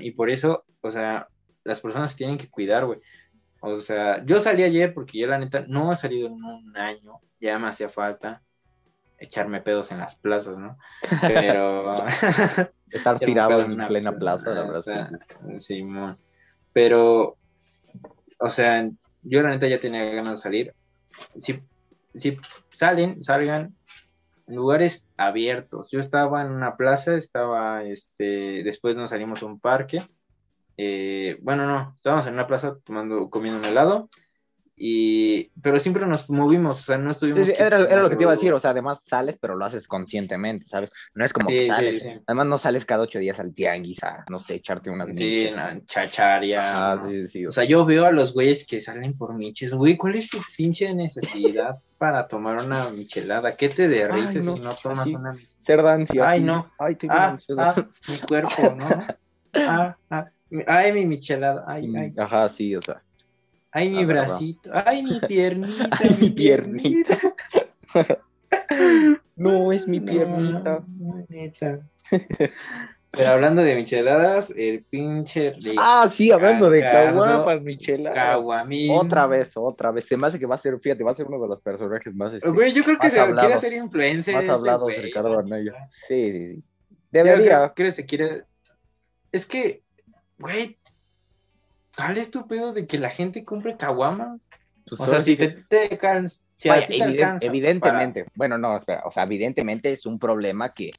[0.00, 1.28] y por eso, o sea,
[1.64, 3.00] las personas tienen que cuidar, güey.
[3.60, 7.20] O sea, yo salí ayer porque yo la neta no he salido en un año,
[7.40, 8.42] ya me hacía falta
[9.18, 10.76] echarme pedos en las plazas, ¿no?
[11.22, 12.04] Pero
[12.90, 14.82] Estar tirado en una- plena plaza, la o verdad.
[14.82, 15.10] sea,
[15.56, 15.58] sí.
[15.76, 16.18] Simón.
[16.72, 17.36] Pero,
[18.38, 18.88] o sea,
[19.22, 20.74] yo la neta ya tenía ganas de salir.
[21.38, 21.60] Si,
[22.14, 22.36] si
[22.68, 23.74] salen, salgan
[24.46, 25.88] lugares abiertos.
[25.90, 30.02] Yo estaba en una plaza, estaba, este, después nos salimos a un parque.
[30.76, 34.08] Eh, bueno, no, estábamos en una plaza tomando, comiendo un helado.
[34.78, 37.48] Y, pero siempre nos movimos, o sea, no estuvimos.
[37.48, 39.88] Era, era lo que te iba a decir, o sea, además sales, pero lo haces
[39.88, 40.90] conscientemente, ¿sabes?
[41.14, 42.02] No es como Sí, que sales.
[42.02, 42.10] sí.
[42.26, 45.86] Además, no sales cada ocho días al tianguis a, no sé, echarte unas Sí, miches.
[45.86, 46.60] chacharia.
[46.92, 49.96] Ah, sí, sí, O sea, yo veo a los güeyes que salen por miches, güey,
[49.96, 53.56] ¿cuál es tu pinche necesidad para tomar una michelada?
[53.56, 56.28] ¿Qué te derrites no, si no tomas una Ser ansia.
[56.28, 56.70] Ay, no.
[56.78, 57.74] Ay, tengo Ah, ah,
[58.08, 58.88] mi cuerpo, ¿no?
[59.58, 60.26] Ah, ah,
[60.66, 63.02] ay, mi michelada, ay, ay, Ajá, sí, o sea.
[63.76, 67.16] Ay, mi Ah, bracito, ay, mi piernita, Ay, mi piernita.
[69.36, 70.82] No, es mi piernita.
[70.98, 71.80] no, neta.
[73.10, 78.12] Pero hablando de micheladas, el pinche Ah, sí, hablando de Ricardo caguapas, Michela.
[78.12, 78.90] Caguamín.
[78.92, 80.04] Otra vez, otra vez.
[80.06, 82.14] Se me hace que va a ser, fíjate, va a ser uno de los personajes
[82.14, 83.40] más, este, Güey, yo creo que se hablados.
[83.40, 84.34] quiere hacer influencer.
[84.44, 85.88] más hablados, güey, Ricardo neta.
[86.08, 86.62] Sí, sí, sí.
[87.10, 87.72] Debería.
[87.74, 88.44] creo que se quiere.
[89.32, 89.82] Es que,
[90.38, 90.76] güey,
[91.96, 94.48] ¿cuál es tu pedo de que la gente compre caguamas?
[94.88, 97.46] pues, O sea, si que- te, te cansa, si Vaya, a ti te eviden- alcanza.
[97.46, 100.92] evidentemente, bueno, no, espera, o sea, evidentemente es un problema que,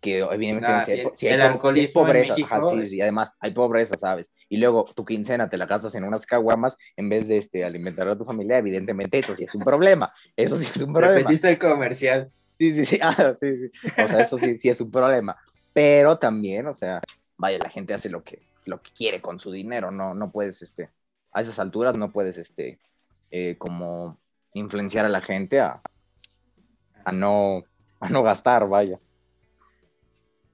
[0.00, 2.54] que evidentemente Ah, si po- si hay el po- si hay alcoholismo en pobreza, México
[2.54, 4.26] ajá, es- sí, además hay pobreza, ¿sabes?
[4.48, 8.08] Y luego tu quincena te la gastas en unas caguamas en vez de este, alimentar
[8.08, 11.20] a tu familia, evidentemente eso sí es un problema, eso sí es un para- problema.
[11.28, 12.30] Repetiste el comercial.
[12.58, 13.90] Sí, sí, sí, ah, sí, sí.
[14.02, 15.36] O sea, eso sí, sí es un problema.
[15.72, 17.00] Pero también, o sea,
[17.38, 20.62] vaya, la gente hace lo que, lo que quiere con su dinero, no, no puedes,
[20.62, 20.90] este,
[21.32, 22.78] a esas alturas no puedes, este,
[23.30, 24.18] eh, como
[24.54, 25.80] influenciar a la gente a,
[27.04, 27.64] a no,
[28.00, 28.98] a no gastar, vaya.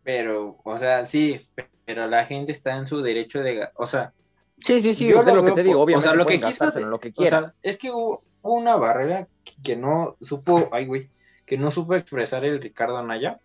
[0.03, 1.49] Pero, o sea, sí,
[1.85, 3.69] pero la gente está en su derecho de.
[3.75, 4.13] O sea,
[4.61, 6.65] Sí, sí, sí, Yo es lo lo que te digo, o sea, lo que quiso
[6.81, 7.45] lo que o quieran.
[7.45, 10.71] sea, es que hubo una barrera que- que no supo.
[10.73, 11.11] Ay, güey.
[11.45, 13.39] Que no supo expresar el Ricardo Anaya.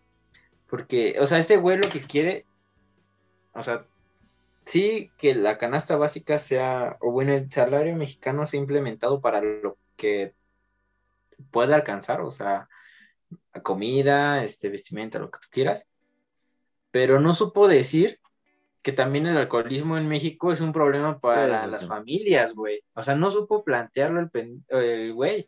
[0.70, 2.46] Porque, o sea, ese güey lo que quiere.
[3.54, 3.86] O sea,
[4.66, 6.98] sí que la canasta básica sea.
[7.02, 10.34] O bueno, el salario mexicano sea implementado para lo que
[11.52, 12.22] pueda alcanzar.
[12.22, 12.70] O sea,
[13.64, 15.88] comida, este, vestimenta, lo que tú quieras.
[16.92, 18.20] Pero no supo decir
[18.82, 21.88] que también el alcoholismo en México es un problema para Sí, las sí.
[21.88, 22.82] familias, güey.
[22.94, 24.30] O sea, no supo plantearlo
[24.70, 25.48] el, güey.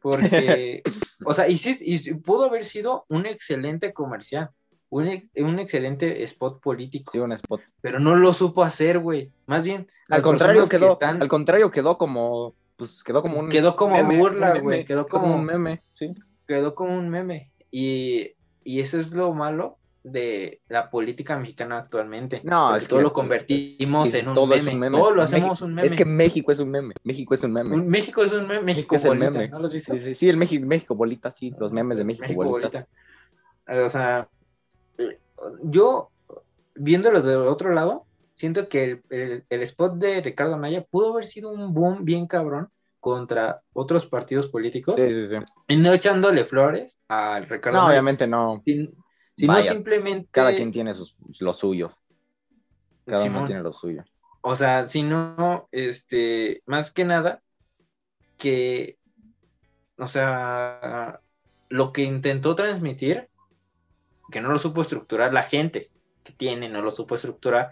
[0.00, 0.82] Porque,
[1.24, 4.50] o sea, y sí, y sí, pudo haber sido un excelente comercial,
[4.96, 7.60] un, un excelente spot político, Sí, un spot.
[7.80, 9.30] pero no lo supo hacer, güey.
[9.46, 13.40] Más bien, Al contrario personas que quedó, están- al contrario quedó como, pues quedó como
[13.40, 16.14] un Quedó como meme, burla, güey, quedó como- un meme, sí.
[16.46, 17.50] quedó como un meme.
[17.70, 22.40] Y, y eso es lo malo de la política mexicana actualmente.
[22.44, 24.60] No, es todo que- lo convertimos en un todo meme.
[24.60, 24.98] es un meme.
[24.98, 25.88] Todo lo México- hacemos un meme.
[25.88, 26.94] Es que México es un meme.
[27.02, 27.74] México es un meme.
[27.74, 28.62] Un- México es un meme.
[28.62, 29.48] México, es el bolita, meme.
[29.48, 29.94] ¿no lo has visto?
[30.14, 32.86] Sí, el México, México bolita, sí, los memes de México, bolita.
[33.66, 33.84] bolita.
[33.84, 34.28] O sea,
[35.62, 36.10] yo,
[36.74, 41.26] viéndolo de otro lado, siento que el, el- el spot de Ricardo Anaya pudo haber
[41.26, 42.68] sido un boom bien cabrón
[43.00, 45.36] contra otros partidos políticos Sí, sí, sí.
[45.68, 48.62] y no echándole flores al Ricardo No, Anaya, obviamente no.
[48.64, 48.94] sin-
[49.36, 51.96] sino Vaya, simplemente Cada quien tiene sus, lo suyo.
[53.04, 54.04] Cada uno tiene lo suyo.
[54.40, 57.42] O sea, sino, este, más que nada,
[58.38, 58.98] que,
[59.98, 61.20] o sea,
[61.68, 63.28] lo que intentó transmitir,
[64.30, 65.90] que no lo supo estructurar la gente
[66.22, 67.70] que tiene, no lo supo estructurar,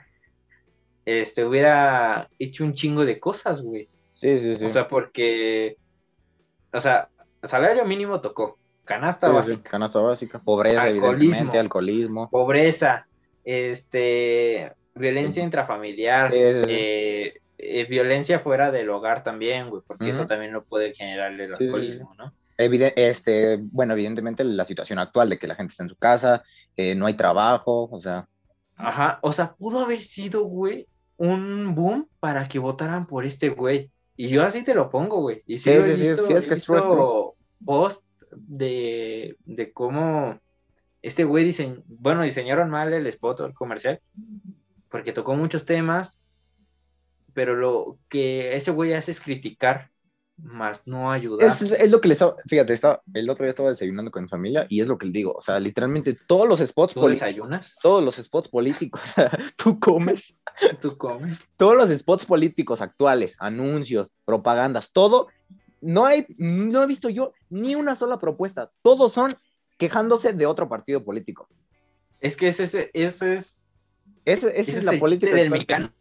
[1.04, 3.88] este, hubiera hecho un chingo de cosas, güey.
[4.14, 4.64] Sí, sí, sí.
[4.64, 5.76] O sea, porque,
[6.72, 7.08] o sea,
[7.42, 10.38] salario mínimo tocó, canasta Sí, sí, básica, Canasta básica.
[10.38, 11.12] Pobreza, Alcoholismo.
[11.14, 12.30] evidentemente, alcoholismo.
[12.30, 13.06] pobreza,
[13.44, 20.52] este, violencia intrafamiliar, Sí, eh, eh, violencia fuera del hogar también, güey, porque eso también
[20.52, 22.32] lo puede generar el alcoholismo, ¿no?
[22.62, 26.42] Evide- este, bueno, evidentemente la situación actual de que la gente está en su casa,
[26.76, 28.26] eh, no hay trabajo, o sea,
[28.76, 33.90] Ajá, o sea, pudo haber sido, güey, un boom para que votaran por este güey.
[34.16, 35.42] Y yo así te lo pongo, güey.
[35.46, 39.36] Y sí, Sí, lo he sí, visto, sí, es he que es visto post de,
[39.44, 40.40] de cómo
[41.00, 44.00] este güey diseñó, bueno, diseñaron mal el spot o el comercial,
[44.90, 46.20] porque tocó muchos temas,
[47.34, 49.91] pero lo que ese güey hace es criticar
[50.42, 51.56] más no ayudar.
[51.56, 54.28] Es, es lo que le estaba, fíjate, estaba, el otro día estaba desayunando con mi
[54.28, 57.76] familia y es lo que le digo, o sea, literalmente todos los spots ¿Tú desayunas?
[57.82, 59.00] todos los spots políticos,
[59.56, 60.34] tú comes,
[60.80, 61.46] ¿Tú comes?
[61.56, 65.28] todos los spots políticos actuales, anuncios, propagandas, todo,
[65.80, 69.34] no hay, no he visto yo ni una sola propuesta, todos son
[69.78, 71.48] quejándose de otro partido político.
[72.20, 73.68] Es que ese, ese, ese es,
[74.24, 75.92] Ese, es la política del mexicano.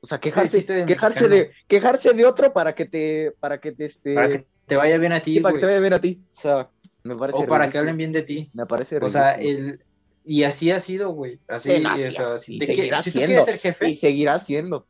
[0.00, 3.86] O sea, quejarse, del quejarse de, quejarse de otro para que te, para que te,
[3.86, 6.00] este, Para que te vaya bien a ti, sí, para que te vaya bien a
[6.00, 6.20] ti.
[6.36, 6.70] O sea,
[7.02, 8.50] me parece O para que hablen bien de ti.
[8.52, 9.80] Me parece O sea, el...
[10.24, 11.40] Y así ha sido, güey.
[11.48, 14.86] Así, o sea, si, te seguirá tú quieres ser jefe, Y seguirá siendo.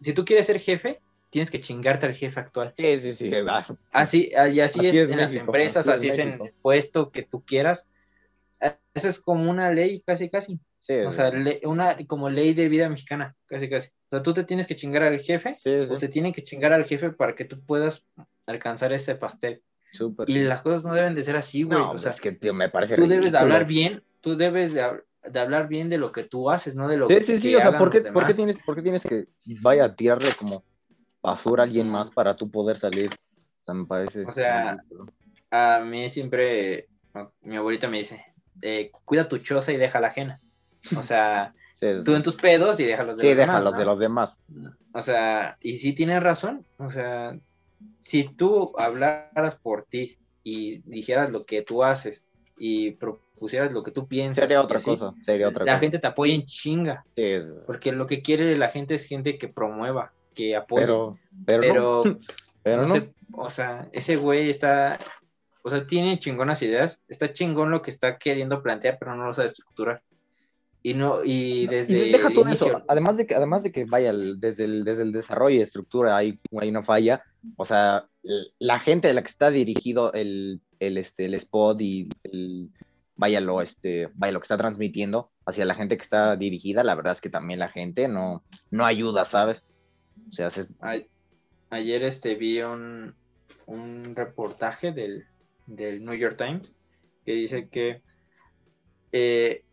[0.00, 2.74] si tú quieres ser jefe, tienes que chingarte al jefe actual.
[2.76, 3.30] Sí, sí, sí.
[3.90, 7.10] Así, y así, Así es, es en las empresas, así así es en el puesto
[7.10, 7.88] que tú quieras.
[8.94, 10.60] Esa es como una ley, casi, casi.
[10.84, 13.88] Sí, O sea, le- una como ley de vida mexicana, casi, casi.
[13.88, 16.42] O sea, tú te tienes que chingar al jefe, sí, sí, o se tiene que
[16.44, 18.06] chingar al jefe para que tú puedas
[18.46, 19.62] alcanzar ese pastel.
[19.92, 20.28] súper.
[20.30, 21.78] Y las cosas no deben de ser así, güey.
[21.78, 24.74] no, o sea, es que tío, me parece tú debes de hablar bien, tú debes
[24.74, 27.22] de, hab- de hablar bien de lo que tú haces, no de lo Sí, que
[27.22, 29.26] sí, sí, que o sea, ¿por qué, por qué tienes, por qué tienes que
[29.62, 30.64] vaya a tirarle como
[31.22, 33.10] basura a alguien más para tú poder salir?
[33.10, 34.24] O sea, me parece.
[34.24, 35.06] O sea, ridículo.
[35.50, 36.88] A mí siempre,
[37.42, 38.24] mi abuelita me dice,
[38.60, 40.40] eh, cuida tu choza y deja la ajena.
[40.96, 43.78] O sea, Sí, tú en tus pedos y déjalos de sí, los demás, déjalos ¿no?
[43.78, 44.36] de los demás.
[44.92, 46.64] O sea, y sí tienes razón.
[46.78, 47.36] O sea,
[47.98, 52.24] si tú hablaras por ti y dijeras lo que tú haces
[52.56, 55.80] y propusieras lo que tú piensas, Sería otra así, cosa, sería otra la cosa.
[55.80, 57.04] gente te apoya en chinga.
[57.16, 60.82] Sí, Porque lo que quiere la gente es gente que promueva, que apoye.
[60.86, 62.18] pero, pero, pero, no,
[62.62, 62.88] pero no no.
[62.88, 64.98] sé, o sea, ese güey está,
[65.62, 69.34] o sea, tiene chingonas ideas, está chingón lo que está queriendo plantear, pero no lo
[69.34, 70.02] sabe estructurar.
[70.86, 72.84] Y no, y desde Y deja todo inicio, eso.
[72.88, 76.38] Además de que, además de que vaya, desde, el, desde el desarrollo y estructura hay,
[76.60, 77.22] hay una falla.
[77.56, 78.06] O sea,
[78.58, 82.68] la gente de la que está dirigido el, el, este, el spot y el,
[83.16, 86.94] vaya, lo, este, vaya, lo que está transmitiendo hacia la gente que está dirigida, la
[86.94, 89.64] verdad es que también la gente no, no ayuda, ¿sabes?
[90.30, 91.00] O sea, se- a-
[91.70, 93.14] ayer este vi un,
[93.64, 95.24] un reportaje del,
[95.66, 96.74] del New York Times
[97.24, 98.02] que dice que
[99.12, 99.64] eh,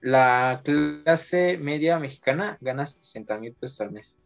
[0.00, 4.18] la clase media mexicana gana 60 mil pesos al mes.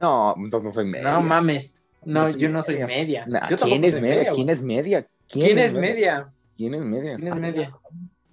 [0.00, 1.12] no, no, no soy media.
[1.12, 3.24] No mames, no, No yo no soy media.
[3.26, 4.16] Nah, Yo ¿Quién es soy media?
[4.16, 5.06] media, ¿Quién es media?
[5.28, 6.32] ¿Quién es media?
[6.56, 7.16] ¿Quién es media?
[7.16, 7.72] ¿Quién es media?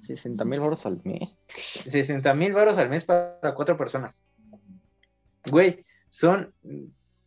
[0.02, 1.30] 60 mil euros al mes.
[1.86, 4.26] 60 mil varos al mes para cuatro personas.
[5.50, 6.54] Güey, son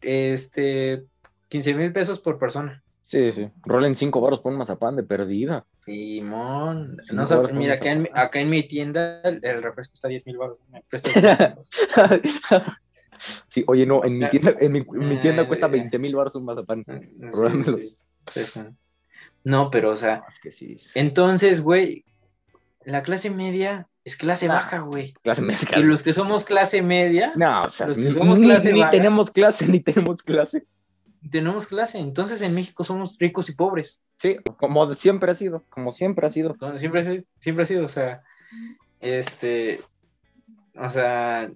[0.01, 1.05] este
[1.49, 2.83] 15 mil pesos por persona.
[3.07, 3.51] Sí, sí.
[3.63, 5.67] Rolen 5 baros por un mazapán de perdida.
[5.85, 10.09] Simón, Sí, no sabes, mira, acá en, acá en mi tienda el, el refresco está
[10.09, 10.59] a 10 mil baros.
[13.51, 15.71] Sí, oye, no, en mi tienda, en mi, en mi tienda Eh, cuesta eh.
[15.71, 16.85] 20 mil baros un mazapán.
[17.67, 17.91] Sí,
[18.33, 18.61] sí, sí.
[19.45, 20.79] No, pero o sea, Es que sí.
[20.95, 22.05] entonces, güey,
[22.85, 24.55] la clase media es clase Ah.
[24.55, 25.13] baja, güey.
[25.23, 25.85] Clase Y mexicana.
[25.85, 28.81] los que somos clase media, No, o sea, los que ni, somos ni- clase ni
[28.81, 28.91] baja.
[28.91, 30.65] tenemos clase, ni tenemos clase.
[31.31, 31.99] Tenemos clase.
[31.99, 34.03] Entonces en México somos ricos y pobres.
[34.19, 36.55] Sí, como siempre ha sido, como siempre ha sido.
[36.55, 38.23] Como Siempre, siempre ha sido, o sea,
[39.01, 39.81] este,
[40.77, 41.51] o sea,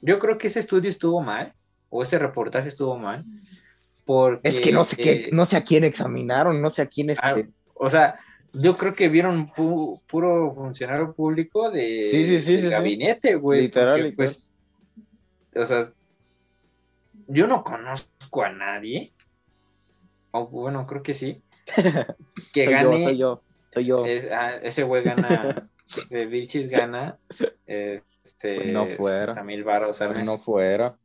[0.00, 1.52] yo creo que ese estudio estuvo mal,
[1.88, 3.24] o ese reportaje estuvo mal,
[4.04, 4.48] porque...
[4.48, 7.10] Es que no sé qué, eh, no sé a quién examinaron, no sé a quién
[7.10, 7.50] ah, este.
[7.74, 8.20] o sea,
[8.52, 12.68] yo creo que vieron pu- puro funcionario público de Sí, sí, sí, sí.
[12.68, 13.62] gabinete, güey.
[13.62, 14.16] Literal, porque, literal.
[14.16, 14.54] pues,
[15.54, 15.80] o sea,
[17.28, 19.12] yo no conozco a nadie,
[20.32, 21.42] o bueno, creo que sí,
[22.52, 24.04] que soy gane, yo, soy yo, soy yo.
[24.04, 27.18] es- ah, ese güey gana, ese Vilchis gana,
[27.66, 29.34] eh, este, No fuera.
[29.34, 30.26] 60 mil baros al mes.
[30.26, 30.96] no fuera.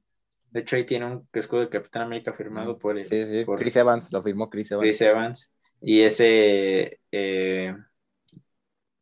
[0.52, 3.58] De hecho, ahí tiene un escudo de Capitán América firmado por el, Sí, sí, por
[3.60, 4.84] Chris Evans, lo firmó Chris Evans.
[4.84, 5.52] Chris Evans.
[5.80, 7.74] Y ese eh,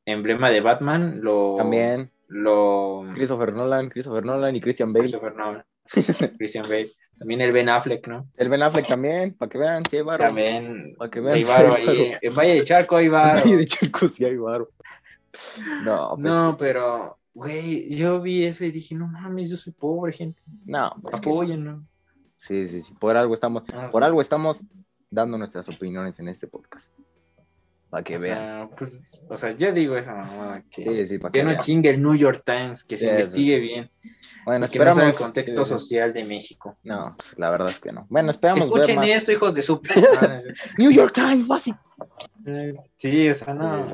[0.06, 1.56] emblema de Batman lo.
[1.58, 3.04] También Lo.
[3.16, 5.04] Christopher Nolan, Christopher Nolan y Christian Bale.
[5.06, 5.66] Christopher Nolan,
[6.38, 6.92] Christian Bale.
[7.20, 8.28] También el Ben Affleck, ¿no?
[8.38, 10.24] El Ben Affleck también, para que vean, sí hay varo.
[10.24, 10.96] También.
[10.98, 11.36] Para que sí vean.
[11.36, 12.14] hay varo sí hay ahí.
[12.22, 13.42] En Valle de Charco hay varo.
[13.46, 14.70] Ay, de Chico, sí hay varo.
[15.84, 17.17] No, pues, No, pero.
[17.34, 20.42] Güey, yo vi eso y dije, no mames, yo soy pobre, gente.
[20.65, 21.86] no, pues, Apoyen, ¿no?
[22.48, 22.94] Sí, sí, sí.
[23.00, 24.06] Por algo estamos, Ah, por sí.
[24.06, 24.58] algo estamos
[25.12, 26.88] dando nuestras opiniones en este podcast.
[27.90, 28.36] Para que O vean.
[28.38, 31.62] sea, pues, o sea, yo digo esa mamada que, Sí, sí, que que no vean.
[31.62, 33.90] chingue el New York Times, que se investigue bien,
[34.50, 35.12] Bueno, que no sabe esperamos.
[35.13, 36.75] el contexto social de México.
[36.83, 38.08] No, la verdad es que no.
[38.10, 39.10] Bueno, esperamos ver Escuchen más.
[39.10, 39.79] esto, hijos de su.
[40.79, 41.77] New York Times, básico.
[42.95, 43.85] sí, o sea, no.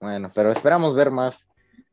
[0.00, 1.46] Bueno, pero esperamos ver más.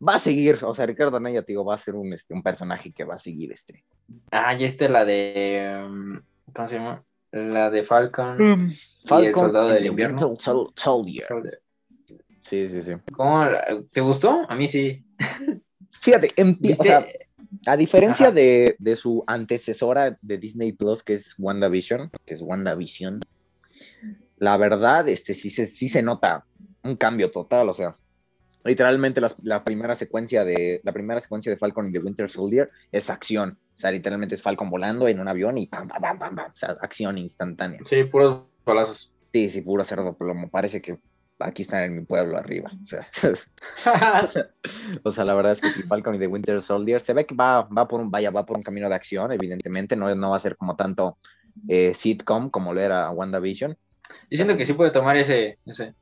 [0.05, 2.91] Va a seguir, o sea, Ricardo Anaya, digo, va a ser un, este, un personaje
[2.91, 3.83] que va a seguir este.
[4.31, 5.81] Ah, ya está la de.
[5.85, 6.19] um,
[6.53, 7.03] ¿Cómo se llama?
[7.31, 8.37] La de Falcon.
[8.65, 8.71] Mm,
[9.21, 10.27] y el Soldado del Invierno.
[10.27, 11.25] Winter Sol- Soldier.
[12.43, 12.93] Sí, sí, sí.
[13.13, 14.41] ¿Cómo la- ¿Te gustó?
[14.49, 15.05] A mí sí.
[16.01, 16.83] Fíjate, empie- o ¿Viste?
[16.87, 17.05] sea,
[17.65, 18.35] a diferencia Ajá.
[18.35, 23.19] de, de su antecesora de Disney Plus, que es WandaVision, que es WandaVision,
[24.37, 26.45] la verdad, este, sí, se, sí se nota
[26.83, 27.97] un cambio total, o sea,
[28.63, 32.69] literalmente las- la, primera secuencia de, la primera secuencia de Falcon y de Winter Soldier
[32.91, 36.19] es acción, o sea, literalmente es Falcon volando en un avión y pam, pam, pam,
[36.19, 37.79] pam, pam, o sea, acción instantánea.
[37.85, 39.11] Sí, puros balazos.
[39.33, 40.97] Sí, sí, puro cerdo plomo, parece que
[41.39, 43.07] aquí están en mi pueblo arriba, o sea,
[45.03, 47.35] O sea, la verdad es que si Falcon y The Winter Soldier se ve que
[47.35, 50.37] va, va por un, vaya, va por un camino de acción, evidentemente, no, no va
[50.37, 51.17] a ser como tanto
[51.67, 53.71] eh, sitcom como lo era WandaVision.
[54.29, 55.93] Yo siento que sí puede tomar ese, ese,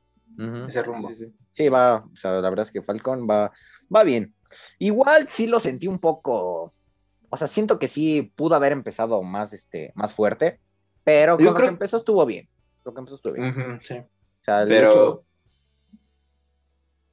[0.68, 1.08] ese rumbo.
[1.10, 1.32] Sí, sí.
[1.52, 3.52] Sí, va, o sea, la verdad es que Falcon va,
[3.94, 4.34] va bien.
[4.78, 6.72] Igual sí lo sentí un poco,
[7.28, 10.60] o sea, siento que sí pudo haber empezado más, este, más fuerte,
[11.04, 12.48] pero con Yo lo creo- que empezó estuvo bien.
[12.84, 13.78] Lo que empezó estuvo bien.
[13.82, 13.98] Sí.
[13.98, 14.90] O sea, el Pero.
[14.90, 15.24] hecho-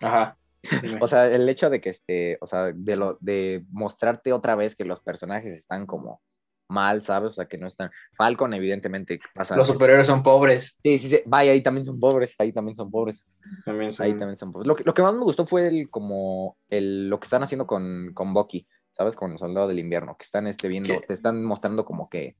[0.01, 0.37] Ajá.
[0.81, 0.99] dime.
[1.01, 4.75] O sea, el hecho de que este, o sea, de lo, de mostrarte otra vez
[4.75, 6.21] que los personajes están como
[6.67, 7.31] mal, ¿sabes?
[7.31, 7.91] O sea, que no están.
[8.17, 9.55] Falcon, evidentemente, pasa.
[9.55, 10.77] Los superiores son pobres.
[10.83, 11.19] Sí, sí, sí.
[11.25, 13.23] Vaya, ahí también son pobres, ahí también son pobres,
[13.65, 14.05] También son.
[14.05, 14.67] ahí también son pobres.
[14.67, 17.67] Lo que, lo que más me gustó fue el, como, el, lo que están haciendo
[17.67, 19.15] con, con Bucky, ¿sabes?
[19.15, 21.05] Con el soldado del invierno, que están este, viendo, ¿Qué?
[21.07, 22.35] te están mostrando como que,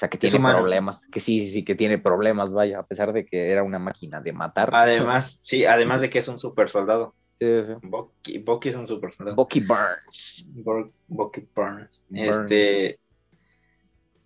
[0.00, 3.50] sea, que tiene problemas, que sí, sí, que tiene problemas, vaya, a pesar de que
[3.50, 4.70] era una máquina de matar.
[4.72, 7.14] Además, sí, además de que es un super soldado.
[7.38, 7.72] Sí, sí.
[7.82, 9.36] Bucky, Bucky es un super soldado.
[9.36, 10.44] Bucky Burns.
[10.48, 12.04] Bur- Bucky Burns.
[12.08, 12.50] Burns.
[12.50, 12.98] Este.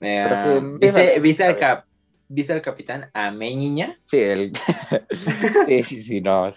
[0.00, 1.86] eh, sí, ¿viste, viste, al cap,
[2.28, 3.98] ¿Viste al capitán Amé Niña?
[4.06, 4.52] Sí, el...
[5.66, 6.52] sí, sí, sí, no.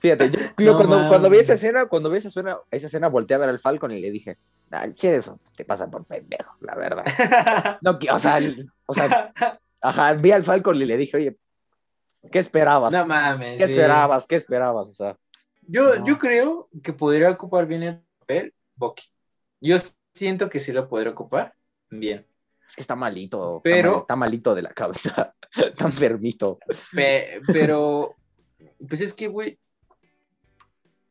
[0.00, 3.34] Fíjate, yo, yo No cuando, vi esa escena, cuando vi esa escena, esa escena volteé
[3.36, 4.38] a ver al Falcon y le dije,
[4.70, 5.40] ah, ¿qué es eso?
[5.56, 7.04] Te pasa por pendejo, la verdad.
[7.82, 8.40] No, o sea,
[8.86, 9.32] o sea,
[9.80, 11.36] ajá, vi al Falcon y le dije, oye,
[12.30, 12.92] ¿qué esperabas?
[12.92, 13.58] no mames.
[13.58, 13.72] ¿Qué sí.
[13.72, 14.26] esperabas?
[14.26, 14.86] ¿Qué esperabas?
[14.88, 15.16] O sea,
[15.66, 16.06] Yo, No.
[16.06, 19.04] yo creo que podría ocupar bien el papel Bucky.
[19.60, 19.76] Yo
[20.14, 21.54] siento que sí lo podría ocupar
[21.90, 22.24] bien.
[22.68, 26.58] es que está malito, está Pero- mal- está, malito de la cabeza, está enfermito.
[26.94, 28.14] Pe- pero,
[28.88, 29.58] pues es que, güey.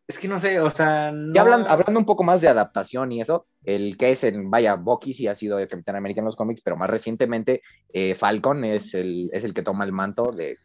[0.07, 1.11] Es que no sé, o sea.
[1.11, 1.33] No...
[1.33, 4.75] Ya hablan- hablando un poco más de adaptación y eso, el que es en, vaya,
[4.75, 8.63] Bucky sí ha sido el Capitán América en los cómics, pero más recientemente eh, Falcon
[8.63, 10.59] es el, es el que toma el manto de,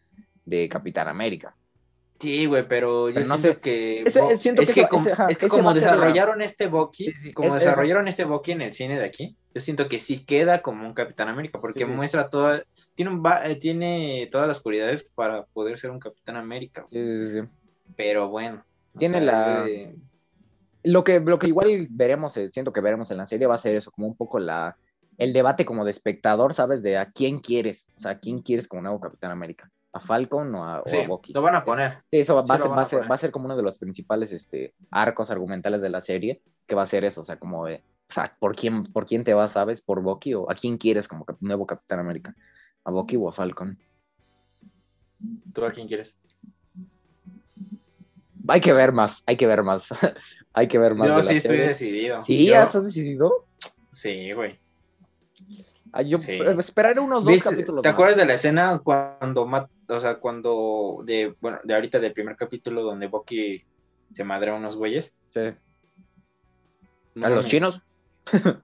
[0.45, 1.57] de Capitán América.
[2.20, 3.61] Sí, güey, pero yo Pero no siento sé.
[3.61, 4.03] que.
[4.03, 5.70] Ese- Bo- siento es que que, eso- como, ese- ajá, es que ese como va
[5.72, 8.62] a ser la- desarrollaron este Bucky, Sí, sí, como es- es- desarrollaron este Bucky en
[8.62, 11.90] el cine de aquí, yo siento que sí queda como un Capitán América, porque Sí,
[11.90, 12.62] muestra toda.
[12.95, 17.40] Tiene, un, eh, tiene todas las cualidades para poder ser un Capitán América, Sí, sí,
[17.40, 17.49] sí.
[17.97, 18.62] pero bueno.
[18.95, 19.68] O Tiene sea, la-
[20.84, 23.59] Lo que, lo que igual veremos, eh, siento que veremos en la serie va a
[23.59, 24.76] ser eso, como un poco la,
[25.16, 26.82] el debate como de espectador, ¿sabes?
[26.82, 30.53] De a quién quieres, o sea, a quién quieres como nuevo Capitán América, a Falcon
[30.57, 31.32] o a, o sí, a Bucky.
[31.34, 31.99] lo van a poner.
[32.11, 33.11] Sí, eso va, Sí va a ser, va, a ser, poner.
[33.11, 36.74] va a ser como uno de los principales este, arcos argumentales de la serie, que
[36.74, 37.76] va a ser eso, o sea, como de,
[38.11, 39.80] o sea, ¿por quién, ¿por quién te vas, sabes?
[39.82, 42.34] ¿Por Bucky o a quién quieres como nuevo Capitán América?
[42.84, 43.78] ¿A Bucky o a Falcon?
[45.55, 46.18] ¿Tú a quién quieres?
[48.49, 49.86] Hay que ver más, hay que ver más,
[50.53, 51.09] hay que ver más.
[51.09, 51.68] Yo sí estoy serie.
[51.68, 52.22] decidido.
[52.22, 53.47] Sí, Yo- ¿ya estás decidido?
[53.93, 54.59] Sí, güey.
[55.93, 56.32] Ah, yo Sí.
[56.32, 57.95] eh, esperaré unos dos ¿Viste- capítulos ¿Te más.
[57.95, 62.34] acuerdas de la escena cuando, mat- o sea, cuando, de, bueno, de ahorita del primer
[62.36, 63.62] capítulo donde Bucky
[64.11, 65.12] se madrea a unos güeyes?
[65.34, 65.53] Sí.
[67.14, 67.82] No ¿A los chinos?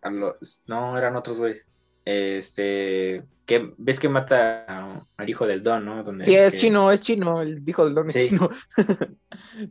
[0.01, 1.67] A los- no, eran otros güeyes.
[2.11, 6.03] Este, que ves que mata al hijo del Don, ¿no?
[6.03, 8.29] Donde, Sí, es que- chino, es chino, el hijo del don es Sí.
[8.31, 8.49] chino.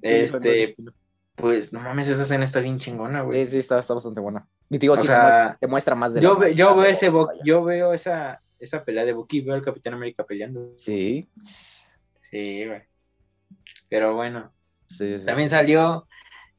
[0.03, 0.75] Este,
[1.35, 3.45] pues, no mames, esa escena está bien chingona, güey.
[3.45, 4.47] Sí, sí, está, está bastante buena.
[4.69, 7.09] Y digo, O sí, sea, te muestra más de yo, la ve- yo veo ese
[7.09, 7.39] vaya.
[7.43, 10.73] yo veo esa, esa pelea de Bucky, veo al Capitán América peleando.
[10.77, 11.27] Sí,
[12.29, 12.81] Sí, güey.
[13.89, 14.51] Pero bueno,
[14.89, 15.25] sí, sí.
[15.25, 16.07] también salió.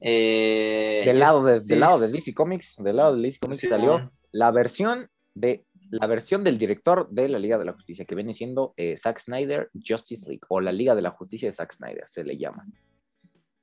[0.01, 2.09] eh, del lado de, del lado de.
[2.11, 7.09] DC Comics, del lado de DC Comics salió la versión de la versión del director
[7.11, 10.61] de la Liga de la Justicia, que viene siendo eh, Zack Snyder Justice League, o
[10.61, 12.66] la Liga de la Justicia de Zack Snyder, se le llama.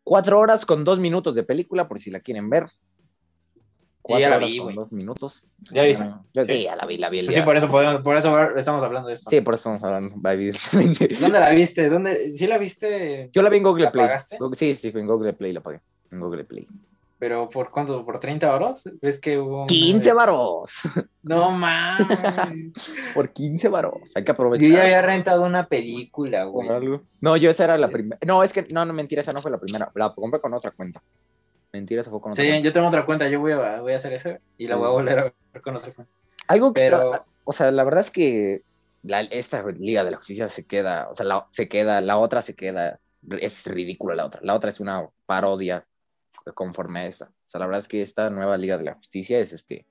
[0.03, 2.67] Cuatro horas con dos minutos de película, por si la quieren ver.
[4.07, 5.43] Yo ya la horas vi, con dos minutos.
[5.71, 6.05] ¿Ya viste?
[6.35, 6.43] Sí.
[6.43, 7.23] sí, ya la vi, la vi.
[7.23, 9.31] Pues sí, por eso, podemos- por eso estamos hablando de esto.
[9.31, 11.07] Sí, por eso estamos hablando, evidentemente.
[11.19, 11.89] ¿Dónde la viste?
[11.89, 12.29] ¿Dónde?
[12.29, 13.31] ¿Sí la viste?
[13.33, 14.05] Yo la vi en Google ¿La Play.
[14.05, 14.37] pagaste?
[14.57, 15.81] Sí, sí, en Google Play la pagué.
[16.11, 16.67] En Google Play.
[17.17, 18.03] ¿Pero por cuánto?
[18.05, 18.83] ¿Por 30 euros?
[19.01, 20.69] ¿Ves que hubo una- 15 varos.
[21.23, 22.73] No mames.
[23.13, 23.93] Por 15 varos.
[24.13, 24.67] Hay que aprovechar.
[24.67, 26.67] Yo ya había rentado una película, güey.
[26.69, 27.01] Algo.
[27.21, 28.19] No, yo esa era la primera.
[28.25, 29.89] No, es que, no, no, mentira, esa no fue la primera.
[29.95, 31.01] La compré con otra cuenta.
[31.71, 32.65] Mentira, esa fue con otra Sí, cuenta.
[32.65, 34.91] yo tengo otra cuenta, yo voy a, voy a hacer eso y la voy a
[34.91, 36.13] volver a ver con otra cuenta.
[36.47, 38.61] Algo que Pero, o sea, la verdad es que
[39.03, 42.41] la- esta Liga de la Justicia se queda, o sea, la, se queda, la otra
[42.41, 42.99] se queda,
[43.39, 45.85] es ridícula la otra, la otra es una parodia
[46.53, 47.25] conforme a esta.
[47.25, 49.87] O sea, la verdad es que esta nueva Liga de la Justicia es este,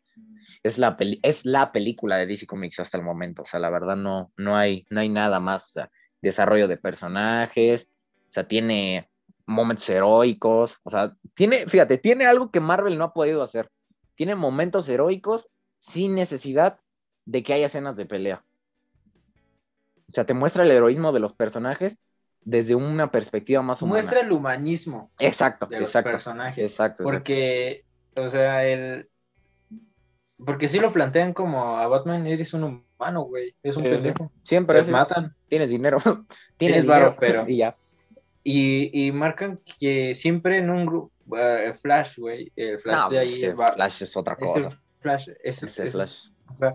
[0.63, 3.43] es la peli- es la película de DC Comics hasta el momento.
[3.43, 5.65] O sea, la verdad no, no hay, no hay nada más.
[5.67, 5.91] O sea,
[6.23, 7.89] desarrollo de personajes,
[8.31, 9.11] o sea, tiene
[9.47, 13.69] momentos heroicos, o sea, tiene, fíjate, tiene algo que Marvel no ha podido hacer.
[14.15, 15.49] Tiene momentos heroicos
[15.81, 16.81] sin necesidad
[17.27, 18.45] de que haya escenas de pelea.
[20.09, 21.99] O sea, te muestra el heroísmo de los personajes
[22.45, 23.95] desde una perspectiva más humana.
[24.03, 26.11] Muestra el humanismo Exacto, de los exacto.
[26.11, 26.59] personajes.
[26.71, 27.03] Exacto.
[27.03, 27.05] exacto.
[27.05, 27.85] Porque,
[28.17, 29.09] o sea, el.
[30.45, 32.65] Porque si lo plantean como a Batman, eres un
[32.99, 33.55] humano, güey.
[33.63, 33.95] Es un Sí, sí.
[33.97, 34.33] pendejo.
[34.43, 35.35] Siempre Te matan.
[35.49, 35.99] tienes dinero.
[36.59, 37.77] tienes dinero, varo, pero- Y ya.
[38.43, 41.11] Y, y marcan que siempre en un grupo.
[41.39, 42.53] eh, Flash, güey.
[42.57, 43.35] El Flash No, de ahí.
[43.37, 44.79] ese va- Flash es otra cosa.
[45.01, 45.29] Flash.
[45.43, 46.17] Es, es- Flash.
[46.53, 46.75] o sea,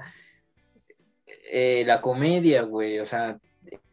[1.51, 2.99] eh, la comedia, güey.
[2.99, 3.37] O sea,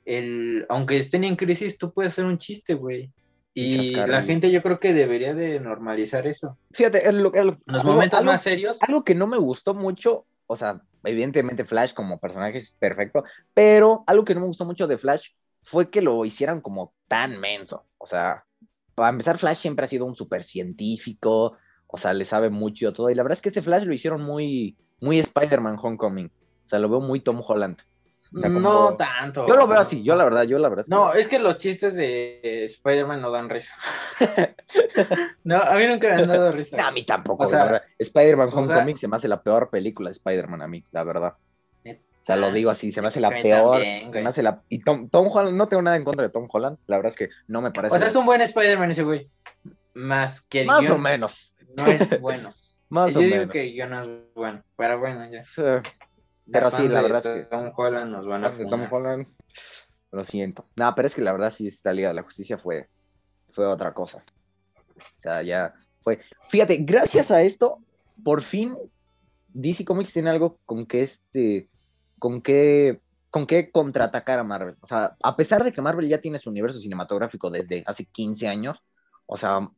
[0.06, 3.12] el, aunque estén en crisis, tú puedes hacer un chiste, güey.
[3.52, 6.58] Y la gente yo creo que debería de normalizar eso.
[6.72, 9.72] Fíjate, el- el- En los algo- momentos algo- más serios, algo que no me gustó
[9.74, 14.64] mucho, o sea, evidentemente Flash como personaje es perfecto, pero algo que no me gustó
[14.66, 15.28] mucho de Flash
[15.62, 17.86] fue que lo hicieran como tan menso.
[17.98, 18.44] O sea,
[18.94, 23.08] para empezar, Flash siempre ha sido un super científico, o sea, le sabe mucho todo,
[23.10, 26.26] y la verdad es que este Flash lo hicieron muy, muy Spider-Man Homecoming.
[26.66, 27.78] O sea, lo veo muy Tom Holland.
[28.34, 29.46] O sea, como- no tanto.
[29.46, 30.84] Yo lo veo así, yo la verdad, yo la verdad.
[30.88, 33.74] No, es que los chistes de Spider-Man no dan risa.
[35.44, 36.76] no, a mí nunca me han dado risa.
[36.80, 37.82] No, a mí tampoco, O sea.
[37.98, 41.04] Spider-Man o sea- Homecoming se me hace la peor película de Spider-Man a mí, la
[41.04, 41.34] verdad.
[41.84, 43.74] O sea, lo digo así, se me hace la peor.
[43.76, 44.60] también, se me hace la...
[44.68, 47.16] Y Tom, Tom Holland, no tengo nada en contra de Tom Holland, la verdad es
[47.16, 47.94] que no me parece.
[47.94, 49.30] O sea, es un buen Spider-Man ese güey.
[49.94, 51.54] Más que el Más guion o menos.
[51.76, 52.52] no es bueno.
[52.88, 53.52] Más Yo o digo menos.
[53.52, 54.62] que el guion no es bueno.
[54.76, 55.44] Pero bueno, ya.
[56.50, 58.86] Pero sí, la verdad es que- Tom Holland nos van a Tom.
[58.90, 59.26] Holland,
[60.12, 60.66] lo siento.
[60.76, 62.88] No, pero es que la verdad sí, esta Liga de la Justicia fue,
[63.50, 64.24] fue otra cosa.
[64.96, 66.20] O sea, ya fue.
[66.48, 67.78] Fíjate, gracias a esto,
[68.22, 68.76] por fin
[69.48, 71.68] DC Comics tiene algo con que este,
[72.18, 74.76] con que, con que contraatacar a Marvel.
[74.80, 78.48] O sea, a pesar de que Marvel ya tiene su universo cinematográfico desde hace 15
[78.48, 78.78] años,
[79.26, 79.68] o sea,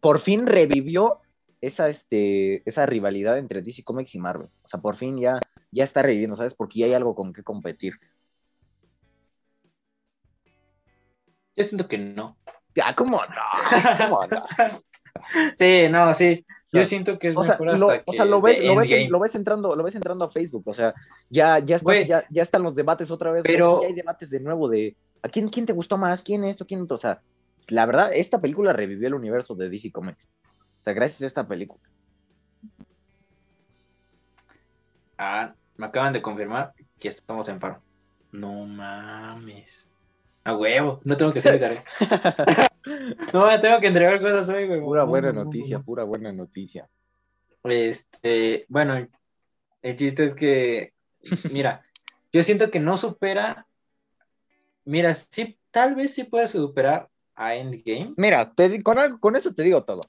[0.00, 1.20] por fin revivió
[1.60, 4.48] esa, este, esa rivalidad entre DC Comics y Marvel.
[4.62, 5.38] O sea, por fin ya,
[5.70, 6.54] ya está reviviendo, ¿sabes?
[6.54, 7.94] Porque ya hay algo con que competir.
[11.56, 12.36] Yo siento que no.
[12.74, 13.28] Ya, ¿cómo no?
[13.98, 14.44] ¿Cómo no?
[15.56, 16.44] Sí, no, sí.
[16.72, 19.10] Yo siento que es O sea, lo, o sea, lo ves, lo ves, Endgame.
[19.10, 20.94] lo ves entrando, lo ves entrando a Facebook, o sea,
[21.28, 22.06] ya, ya, estás- Güey.
[22.06, 24.68] ya, ya están los debates otra vez, o sea, Pero- ya hay debates de nuevo
[24.68, 26.22] de ¿a quién, quién te gustó más?
[26.22, 26.64] ¿Quién esto?
[26.64, 26.94] ¿Quién otro?
[26.94, 27.20] O sea,
[27.66, 30.28] la verdad, esta película revivió el universo de DC Comics.
[30.84, 31.82] Gracias a esta película.
[35.18, 37.82] Ah, me acaban de confirmar que estamos en paro.
[38.32, 39.88] No mames.
[40.44, 41.84] A huevo, no tengo que hacer mi tarea.
[43.34, 44.80] no, tengo que entregar cosas hoy, güey.
[44.80, 45.84] Pura buena no, no, noticia, no.
[45.84, 46.88] pura buena noticia.
[47.64, 49.06] Este, bueno,
[49.82, 50.94] el chiste es que,
[51.50, 51.84] mira,
[52.32, 53.66] yo siento que no supera.
[54.86, 58.14] Mira, sí, tal vez sí puede superar a Endgame.
[58.16, 60.02] Mira, te con, con eso te digo todo.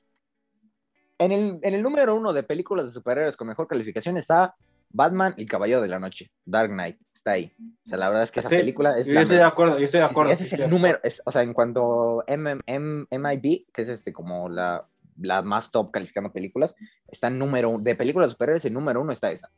[1.22, 4.56] En el, en el número uno de películas de superhéroes con mejor calificación está
[4.90, 6.98] Batman y Caballero de la Noche, Dark Knight.
[7.14, 7.54] Está ahí.
[7.86, 9.86] O sea, la verdad es que esa Sí, película es yo estoy de acuerdo, yo
[9.86, 10.32] estoy de acuerdo.
[10.32, 14.12] ese es el número, es- o sea, en cuanto M- M- MIB, que es este
[14.12, 14.88] como la,
[15.20, 16.74] la más top calificando películas,
[17.08, 19.52] está en número uno, de películas de superhéroes, el número uno está esa.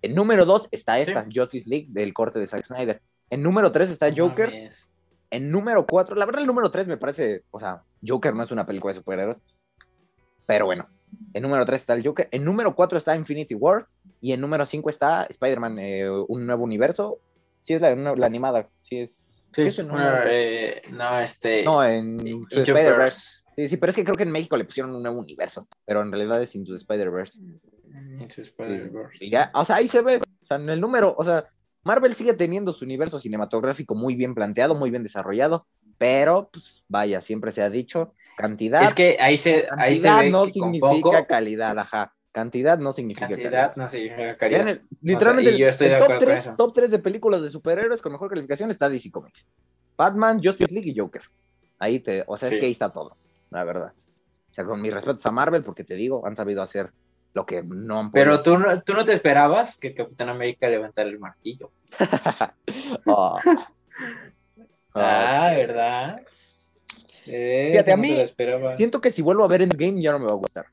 [0.00, 3.02] En número dos está esta, Justice League, del corte de Zack Snyder.
[3.28, 4.08] En número tres está.
[4.16, 4.70] Joker.
[5.30, 8.50] En número cuatro, la verdad el número tres me parece, o sea, Joker no es
[8.50, 9.36] una película de superhéroes,
[10.48, 10.88] pero bueno.
[11.34, 12.26] En número tres está el Joker.
[12.30, 13.86] En número cuatro está Infinity War.
[14.20, 17.18] Y en número cinco está Spider-Man, eh, un nuevo universo.
[17.62, 18.66] Sí, es la, la animada.
[18.82, 19.10] Sí, es.
[19.52, 20.24] Sí, Sí, es un bueno, número.
[20.26, 21.64] eh, no, este.
[21.64, 22.96] No, en su Spider-Verse.
[22.96, 23.28] Verse.
[23.56, 25.68] Sí, sí, pero es que creo que en México le pusieron un nuevo universo.
[25.84, 27.38] Pero en realidad es Into the Spider-Verse.
[28.20, 29.24] Into Spider-Verse.
[29.24, 30.20] Y ya, o sea, ahí se ve.
[30.42, 31.46] O sea, en el número, o sea,
[31.84, 35.66] Marvel sigue teniendo su universo cinematográfico muy bien planteado, muy bien desarrollado.
[35.98, 38.82] Pero, pues, vaya, siempre se ha dicho, cantidad.
[38.82, 42.14] Es que ahí se, ahí se cantidad ve no que con significa poco calidad, ajá.
[42.32, 43.76] Cantidad no significa cantidad calidad.
[43.76, 44.78] no significa calidad.
[45.02, 46.56] literalmente, y yo estoy el de top, acuerdo con 3, eso.
[46.56, 49.44] top 3 de películas de superhéroes con mejor calificación está DC Comics.
[49.96, 51.22] Batman, Justice League y Joker.
[51.78, 52.54] Ahí te, o sea, Sí.
[52.54, 53.16] es que ahí está todo,
[53.50, 53.92] la verdad.
[54.50, 56.90] O sea, con mis respetos a Marvel, porque te digo, han sabido hacer
[57.34, 58.42] lo que no han Pero podido.
[58.42, 61.70] tú no, tú no te esperabas que Capitán América levantara el martillo.
[63.06, 63.38] Oh.
[64.94, 66.22] Ah, ¿verdad?
[67.28, 68.16] Eh, Fíjate, a mí-.
[68.76, 70.66] Siento que si vuelvo a ver Endgame ya no me va a gustar.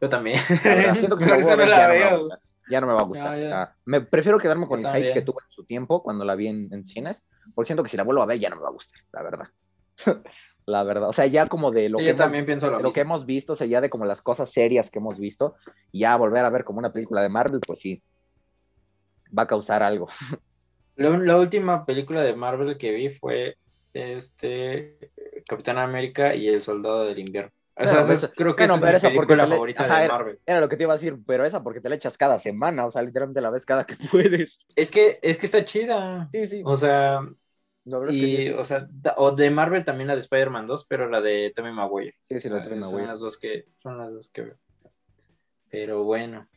[0.00, 0.38] Yo también.
[0.62, 2.40] Verdad, siento que si vuelvo a ver, ya no me va a gustar.
[2.70, 3.36] ya no me va a gustar.
[3.36, 3.46] Ya, ya.
[3.46, 5.24] O sea, me prefiero quedarme con Yo el hype que también.
[5.24, 7.22] tuve en su tiempo cuando la vi en, en cines,
[7.54, 9.22] porque siento que si la vuelvo a ver ya no me va a gustar, la
[9.22, 9.46] verdad.
[10.66, 12.90] la verdad, o sea, ya como de lo, que hemos, también pienso lo de lo
[12.90, 13.14] que mismo.
[13.14, 15.56] hemos visto, o sea, ya de como las cosas serias que hemos visto,
[15.92, 18.02] y ya volver a ver como una película de Marvel, pues sí,
[19.36, 20.08] va a causar algo.
[20.96, 23.56] La, la última película de Marvel que vi fue
[23.92, 25.10] este
[25.46, 27.52] Capitán América y el Soldado del Invierno.
[27.76, 30.08] O sea, Bueno, esa es- esa- creo que esa es mi le- favorita ajá, de
[30.08, 30.38] Marvel.
[30.46, 32.86] Era lo que te iba a decir, pero esa porque te la echas cada semana,
[32.86, 34.58] o sea, literalmente la ves cada que puedes.
[34.76, 36.28] Es que, es que está chida.
[36.32, 36.62] Sí, sí.
[36.64, 37.20] O sea,
[37.84, 41.08] La que y, o sea, da- o de Marvel también la de Spider-Man 2, pero
[41.08, 42.14] la de Tommy Maguire.
[42.28, 43.06] Sí, sí, la Ah, tiene son güey.
[43.06, 44.56] las dos que son las dos que veo.
[45.70, 46.48] Pero bueno,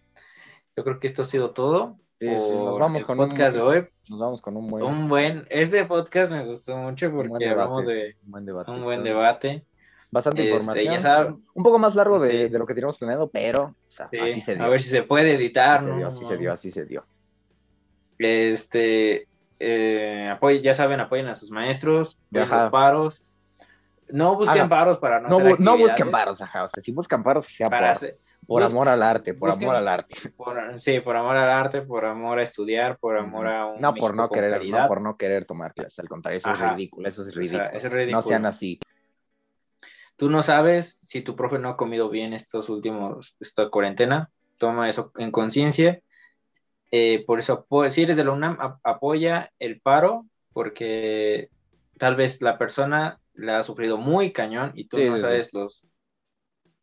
[0.75, 1.97] yo creo que esto ha sido todo.
[2.19, 3.87] Sí, sí, nos vamos con un podcast de buen- hoy.
[4.09, 8.15] Nos vamos con un buen, Un buen, este podcast me gustó mucho porque hablamos de
[8.25, 8.71] un buen debate.
[8.71, 9.63] un buen debate.
[10.09, 10.97] Bastante Este, información.
[11.27, 11.35] ya.
[11.53, 12.49] Un poco más largo de, Sí.
[12.49, 14.63] de lo que teníamos planeado, pero o sea, Sí, así se dio.
[14.63, 17.05] A ver si se puede editar, así se dio, así se dio, así se dio.
[18.17, 19.27] Este,
[19.59, 22.63] eh, apoy- ya saben, apoyen a sus maestros, Ajá.
[22.63, 23.23] los paros.
[24.09, 26.63] No busquen paros para no, No, hacer bu- no busquen paros, ajá.
[26.63, 28.15] O sea, si buscan paros, sea Para por,
[28.47, 30.15] por amor al arte, por busquen- amor al arte.
[30.37, 33.93] por- sí, por amor al arte, por amor a estudiar, por amor a un No
[33.93, 34.81] por no querer, calidad.
[34.83, 36.67] no por no querer tomar clases, al contrario, eso Ajá.
[36.67, 37.69] es ridículo, eso es O sea, ridículo.
[37.77, 38.17] es ridículo.
[38.17, 38.79] No sean así.
[40.15, 44.31] Tú no sabes si tu profe no ha comido bien estos últimos, esta cuarentena.
[44.57, 46.01] Toma eso en conciencia.
[46.89, 51.49] Eh, por eso, si eres de la UNAM, ap- apoya el paro, porque
[51.99, 55.85] tal vez la persona la ha sufrido muy cañón y tú Sí, no sabes los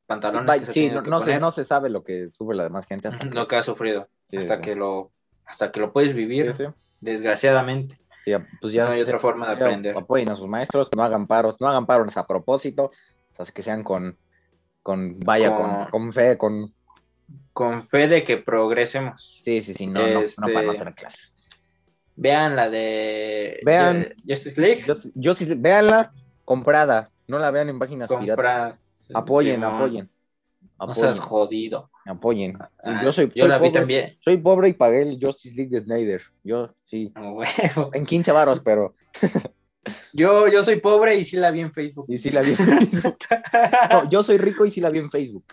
[0.07, 2.57] pantalones Vaya, que se sí, no, que no se, no se sabe lo que sufre
[2.57, 4.62] la demás gente hasta lo que ha sufrido, Sí, hasta sí.
[4.62, 5.11] que lo
[5.46, 6.55] hasta que lo puedes vivir,
[7.00, 7.96] desgraciadamente.
[8.61, 9.96] Pues ya, No hay otra forma de aprender.
[9.96, 12.90] Apoyen a sus maestros, no hagan paros, no hagan paros a propósito,
[13.32, 14.16] o sea, que sean con,
[14.82, 16.72] con vaya, con, Con- con fe, con...
[17.52, 19.42] Con fe de que progresemos.
[19.44, 21.32] Sí, sí, sí, no, no, no Este, para no tener clases.
[22.16, 24.05] Vean la de Vean.
[24.05, 24.82] Ju- Justice League.
[24.86, 26.12] Yo, yo sí, véanla
[26.44, 28.26] comprada, no la vean en páginas piratas.
[28.28, 28.78] Compra.
[29.12, 30.11] Apoyen, apoyen,
[30.78, 31.90] No apoyen, seas jodido.
[32.07, 32.57] apoyen.
[32.82, 34.16] Ah, yo soy, yo soy la vi pobre, también.
[34.20, 36.22] Soy pobre y pagué el Justice League de Snyder.
[36.42, 37.12] Yo, sí,
[37.92, 38.94] en 15 varos, pero
[40.14, 42.07] Yo, yo soy pobre y sí la vi en Facebook.
[42.09, 43.18] y sí la vi en Facebook.
[43.90, 45.44] No, yo soy rico y sí la vi en Facebook.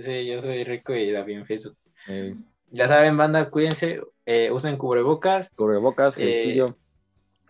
[0.00, 1.76] Sí, yo soy rico y la vi en Facebook.
[2.08, 2.34] Eh,
[2.72, 6.76] Ya saben, banda, cuídense, eh, usen cubrebocas, cubrebocas, Eh, gelcillo.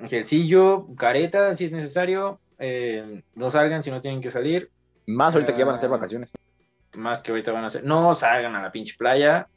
[0.06, 2.40] gelcillo, careta si es necesario.
[2.60, 4.70] Eh, no salgan si no tienen que salir.
[5.06, 6.30] Más ahorita que ya van a hacer ah, vacaciones.
[6.94, 7.82] Más que ahorita van a hacer.
[7.84, 9.48] No salgan a la pinche playa,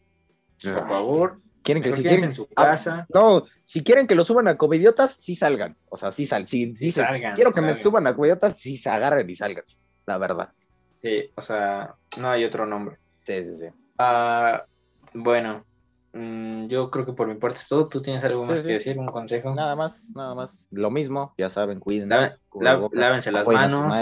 [0.62, 1.39] por favor.
[1.64, 3.06] Quieren que si quieren en su Ah, casa.
[3.14, 5.78] No, si quieren que lo suban a covidiotas, sí salgan.
[5.89, 9.30] O sea, sí sal, sí, salgan, quiero que me suban a covidiotas, sí se agarren
[9.30, 9.64] y salgan.
[10.06, 10.49] La verdad.
[11.01, 12.97] Sí, o sea, no hay otro nombre.
[13.26, 13.66] Sí, sí, sí.
[13.97, 14.66] Ah,
[15.14, 15.66] bueno,
[16.14, 17.88] yo creo que por mi parte es todo.
[17.89, 18.74] ¿Tú tienes algo más Sí, que sí.
[18.91, 18.99] decir?
[18.99, 19.53] ¿Un consejo?
[19.55, 20.66] Nada más, nada más.
[20.72, 22.09] Lo mismo, ya saben, cuiden.
[22.09, 22.38] La-
[22.91, 23.95] lávense las manos,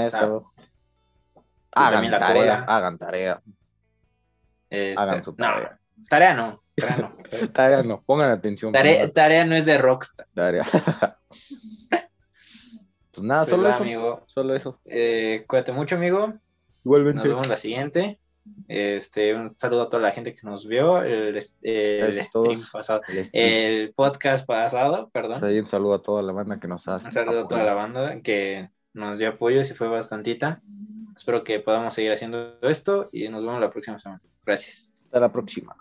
[1.74, 3.42] Hagan tarea, hagan tarea.
[4.70, 5.80] Este, Hagan su no, tarea.
[6.10, 6.62] tarea no.
[6.76, 7.16] Tarea no.
[7.54, 8.72] Tarea no, pongan atención.
[8.74, 10.28] Tarea, tarea no es de Rockstar.
[10.34, 10.64] tarea.
[13.12, 13.84] pues nada, Pues solo va, eso.
[13.84, 14.24] amigo.
[14.28, 14.80] Solo eso.
[14.86, 16.34] Eh, cuídate mucho, amigo.
[16.84, 18.20] Nos vemos la siguiente.
[18.68, 21.02] Este, un saludo a toda la gente que nos vio.
[21.04, 23.02] El, el stream pasado.
[23.32, 25.44] El podcast pasado, perdón.
[25.44, 27.74] Ahí un saludo a toda la banda que nos ha Un saludo a toda la
[27.74, 30.62] banda que nos dio apoyo y se fue bastantita.
[31.16, 34.22] Espero que podamos seguir haciendo esto y nos vemos la próxima semana.
[34.46, 34.94] Gracias.
[35.06, 35.76] Hasta la próxima.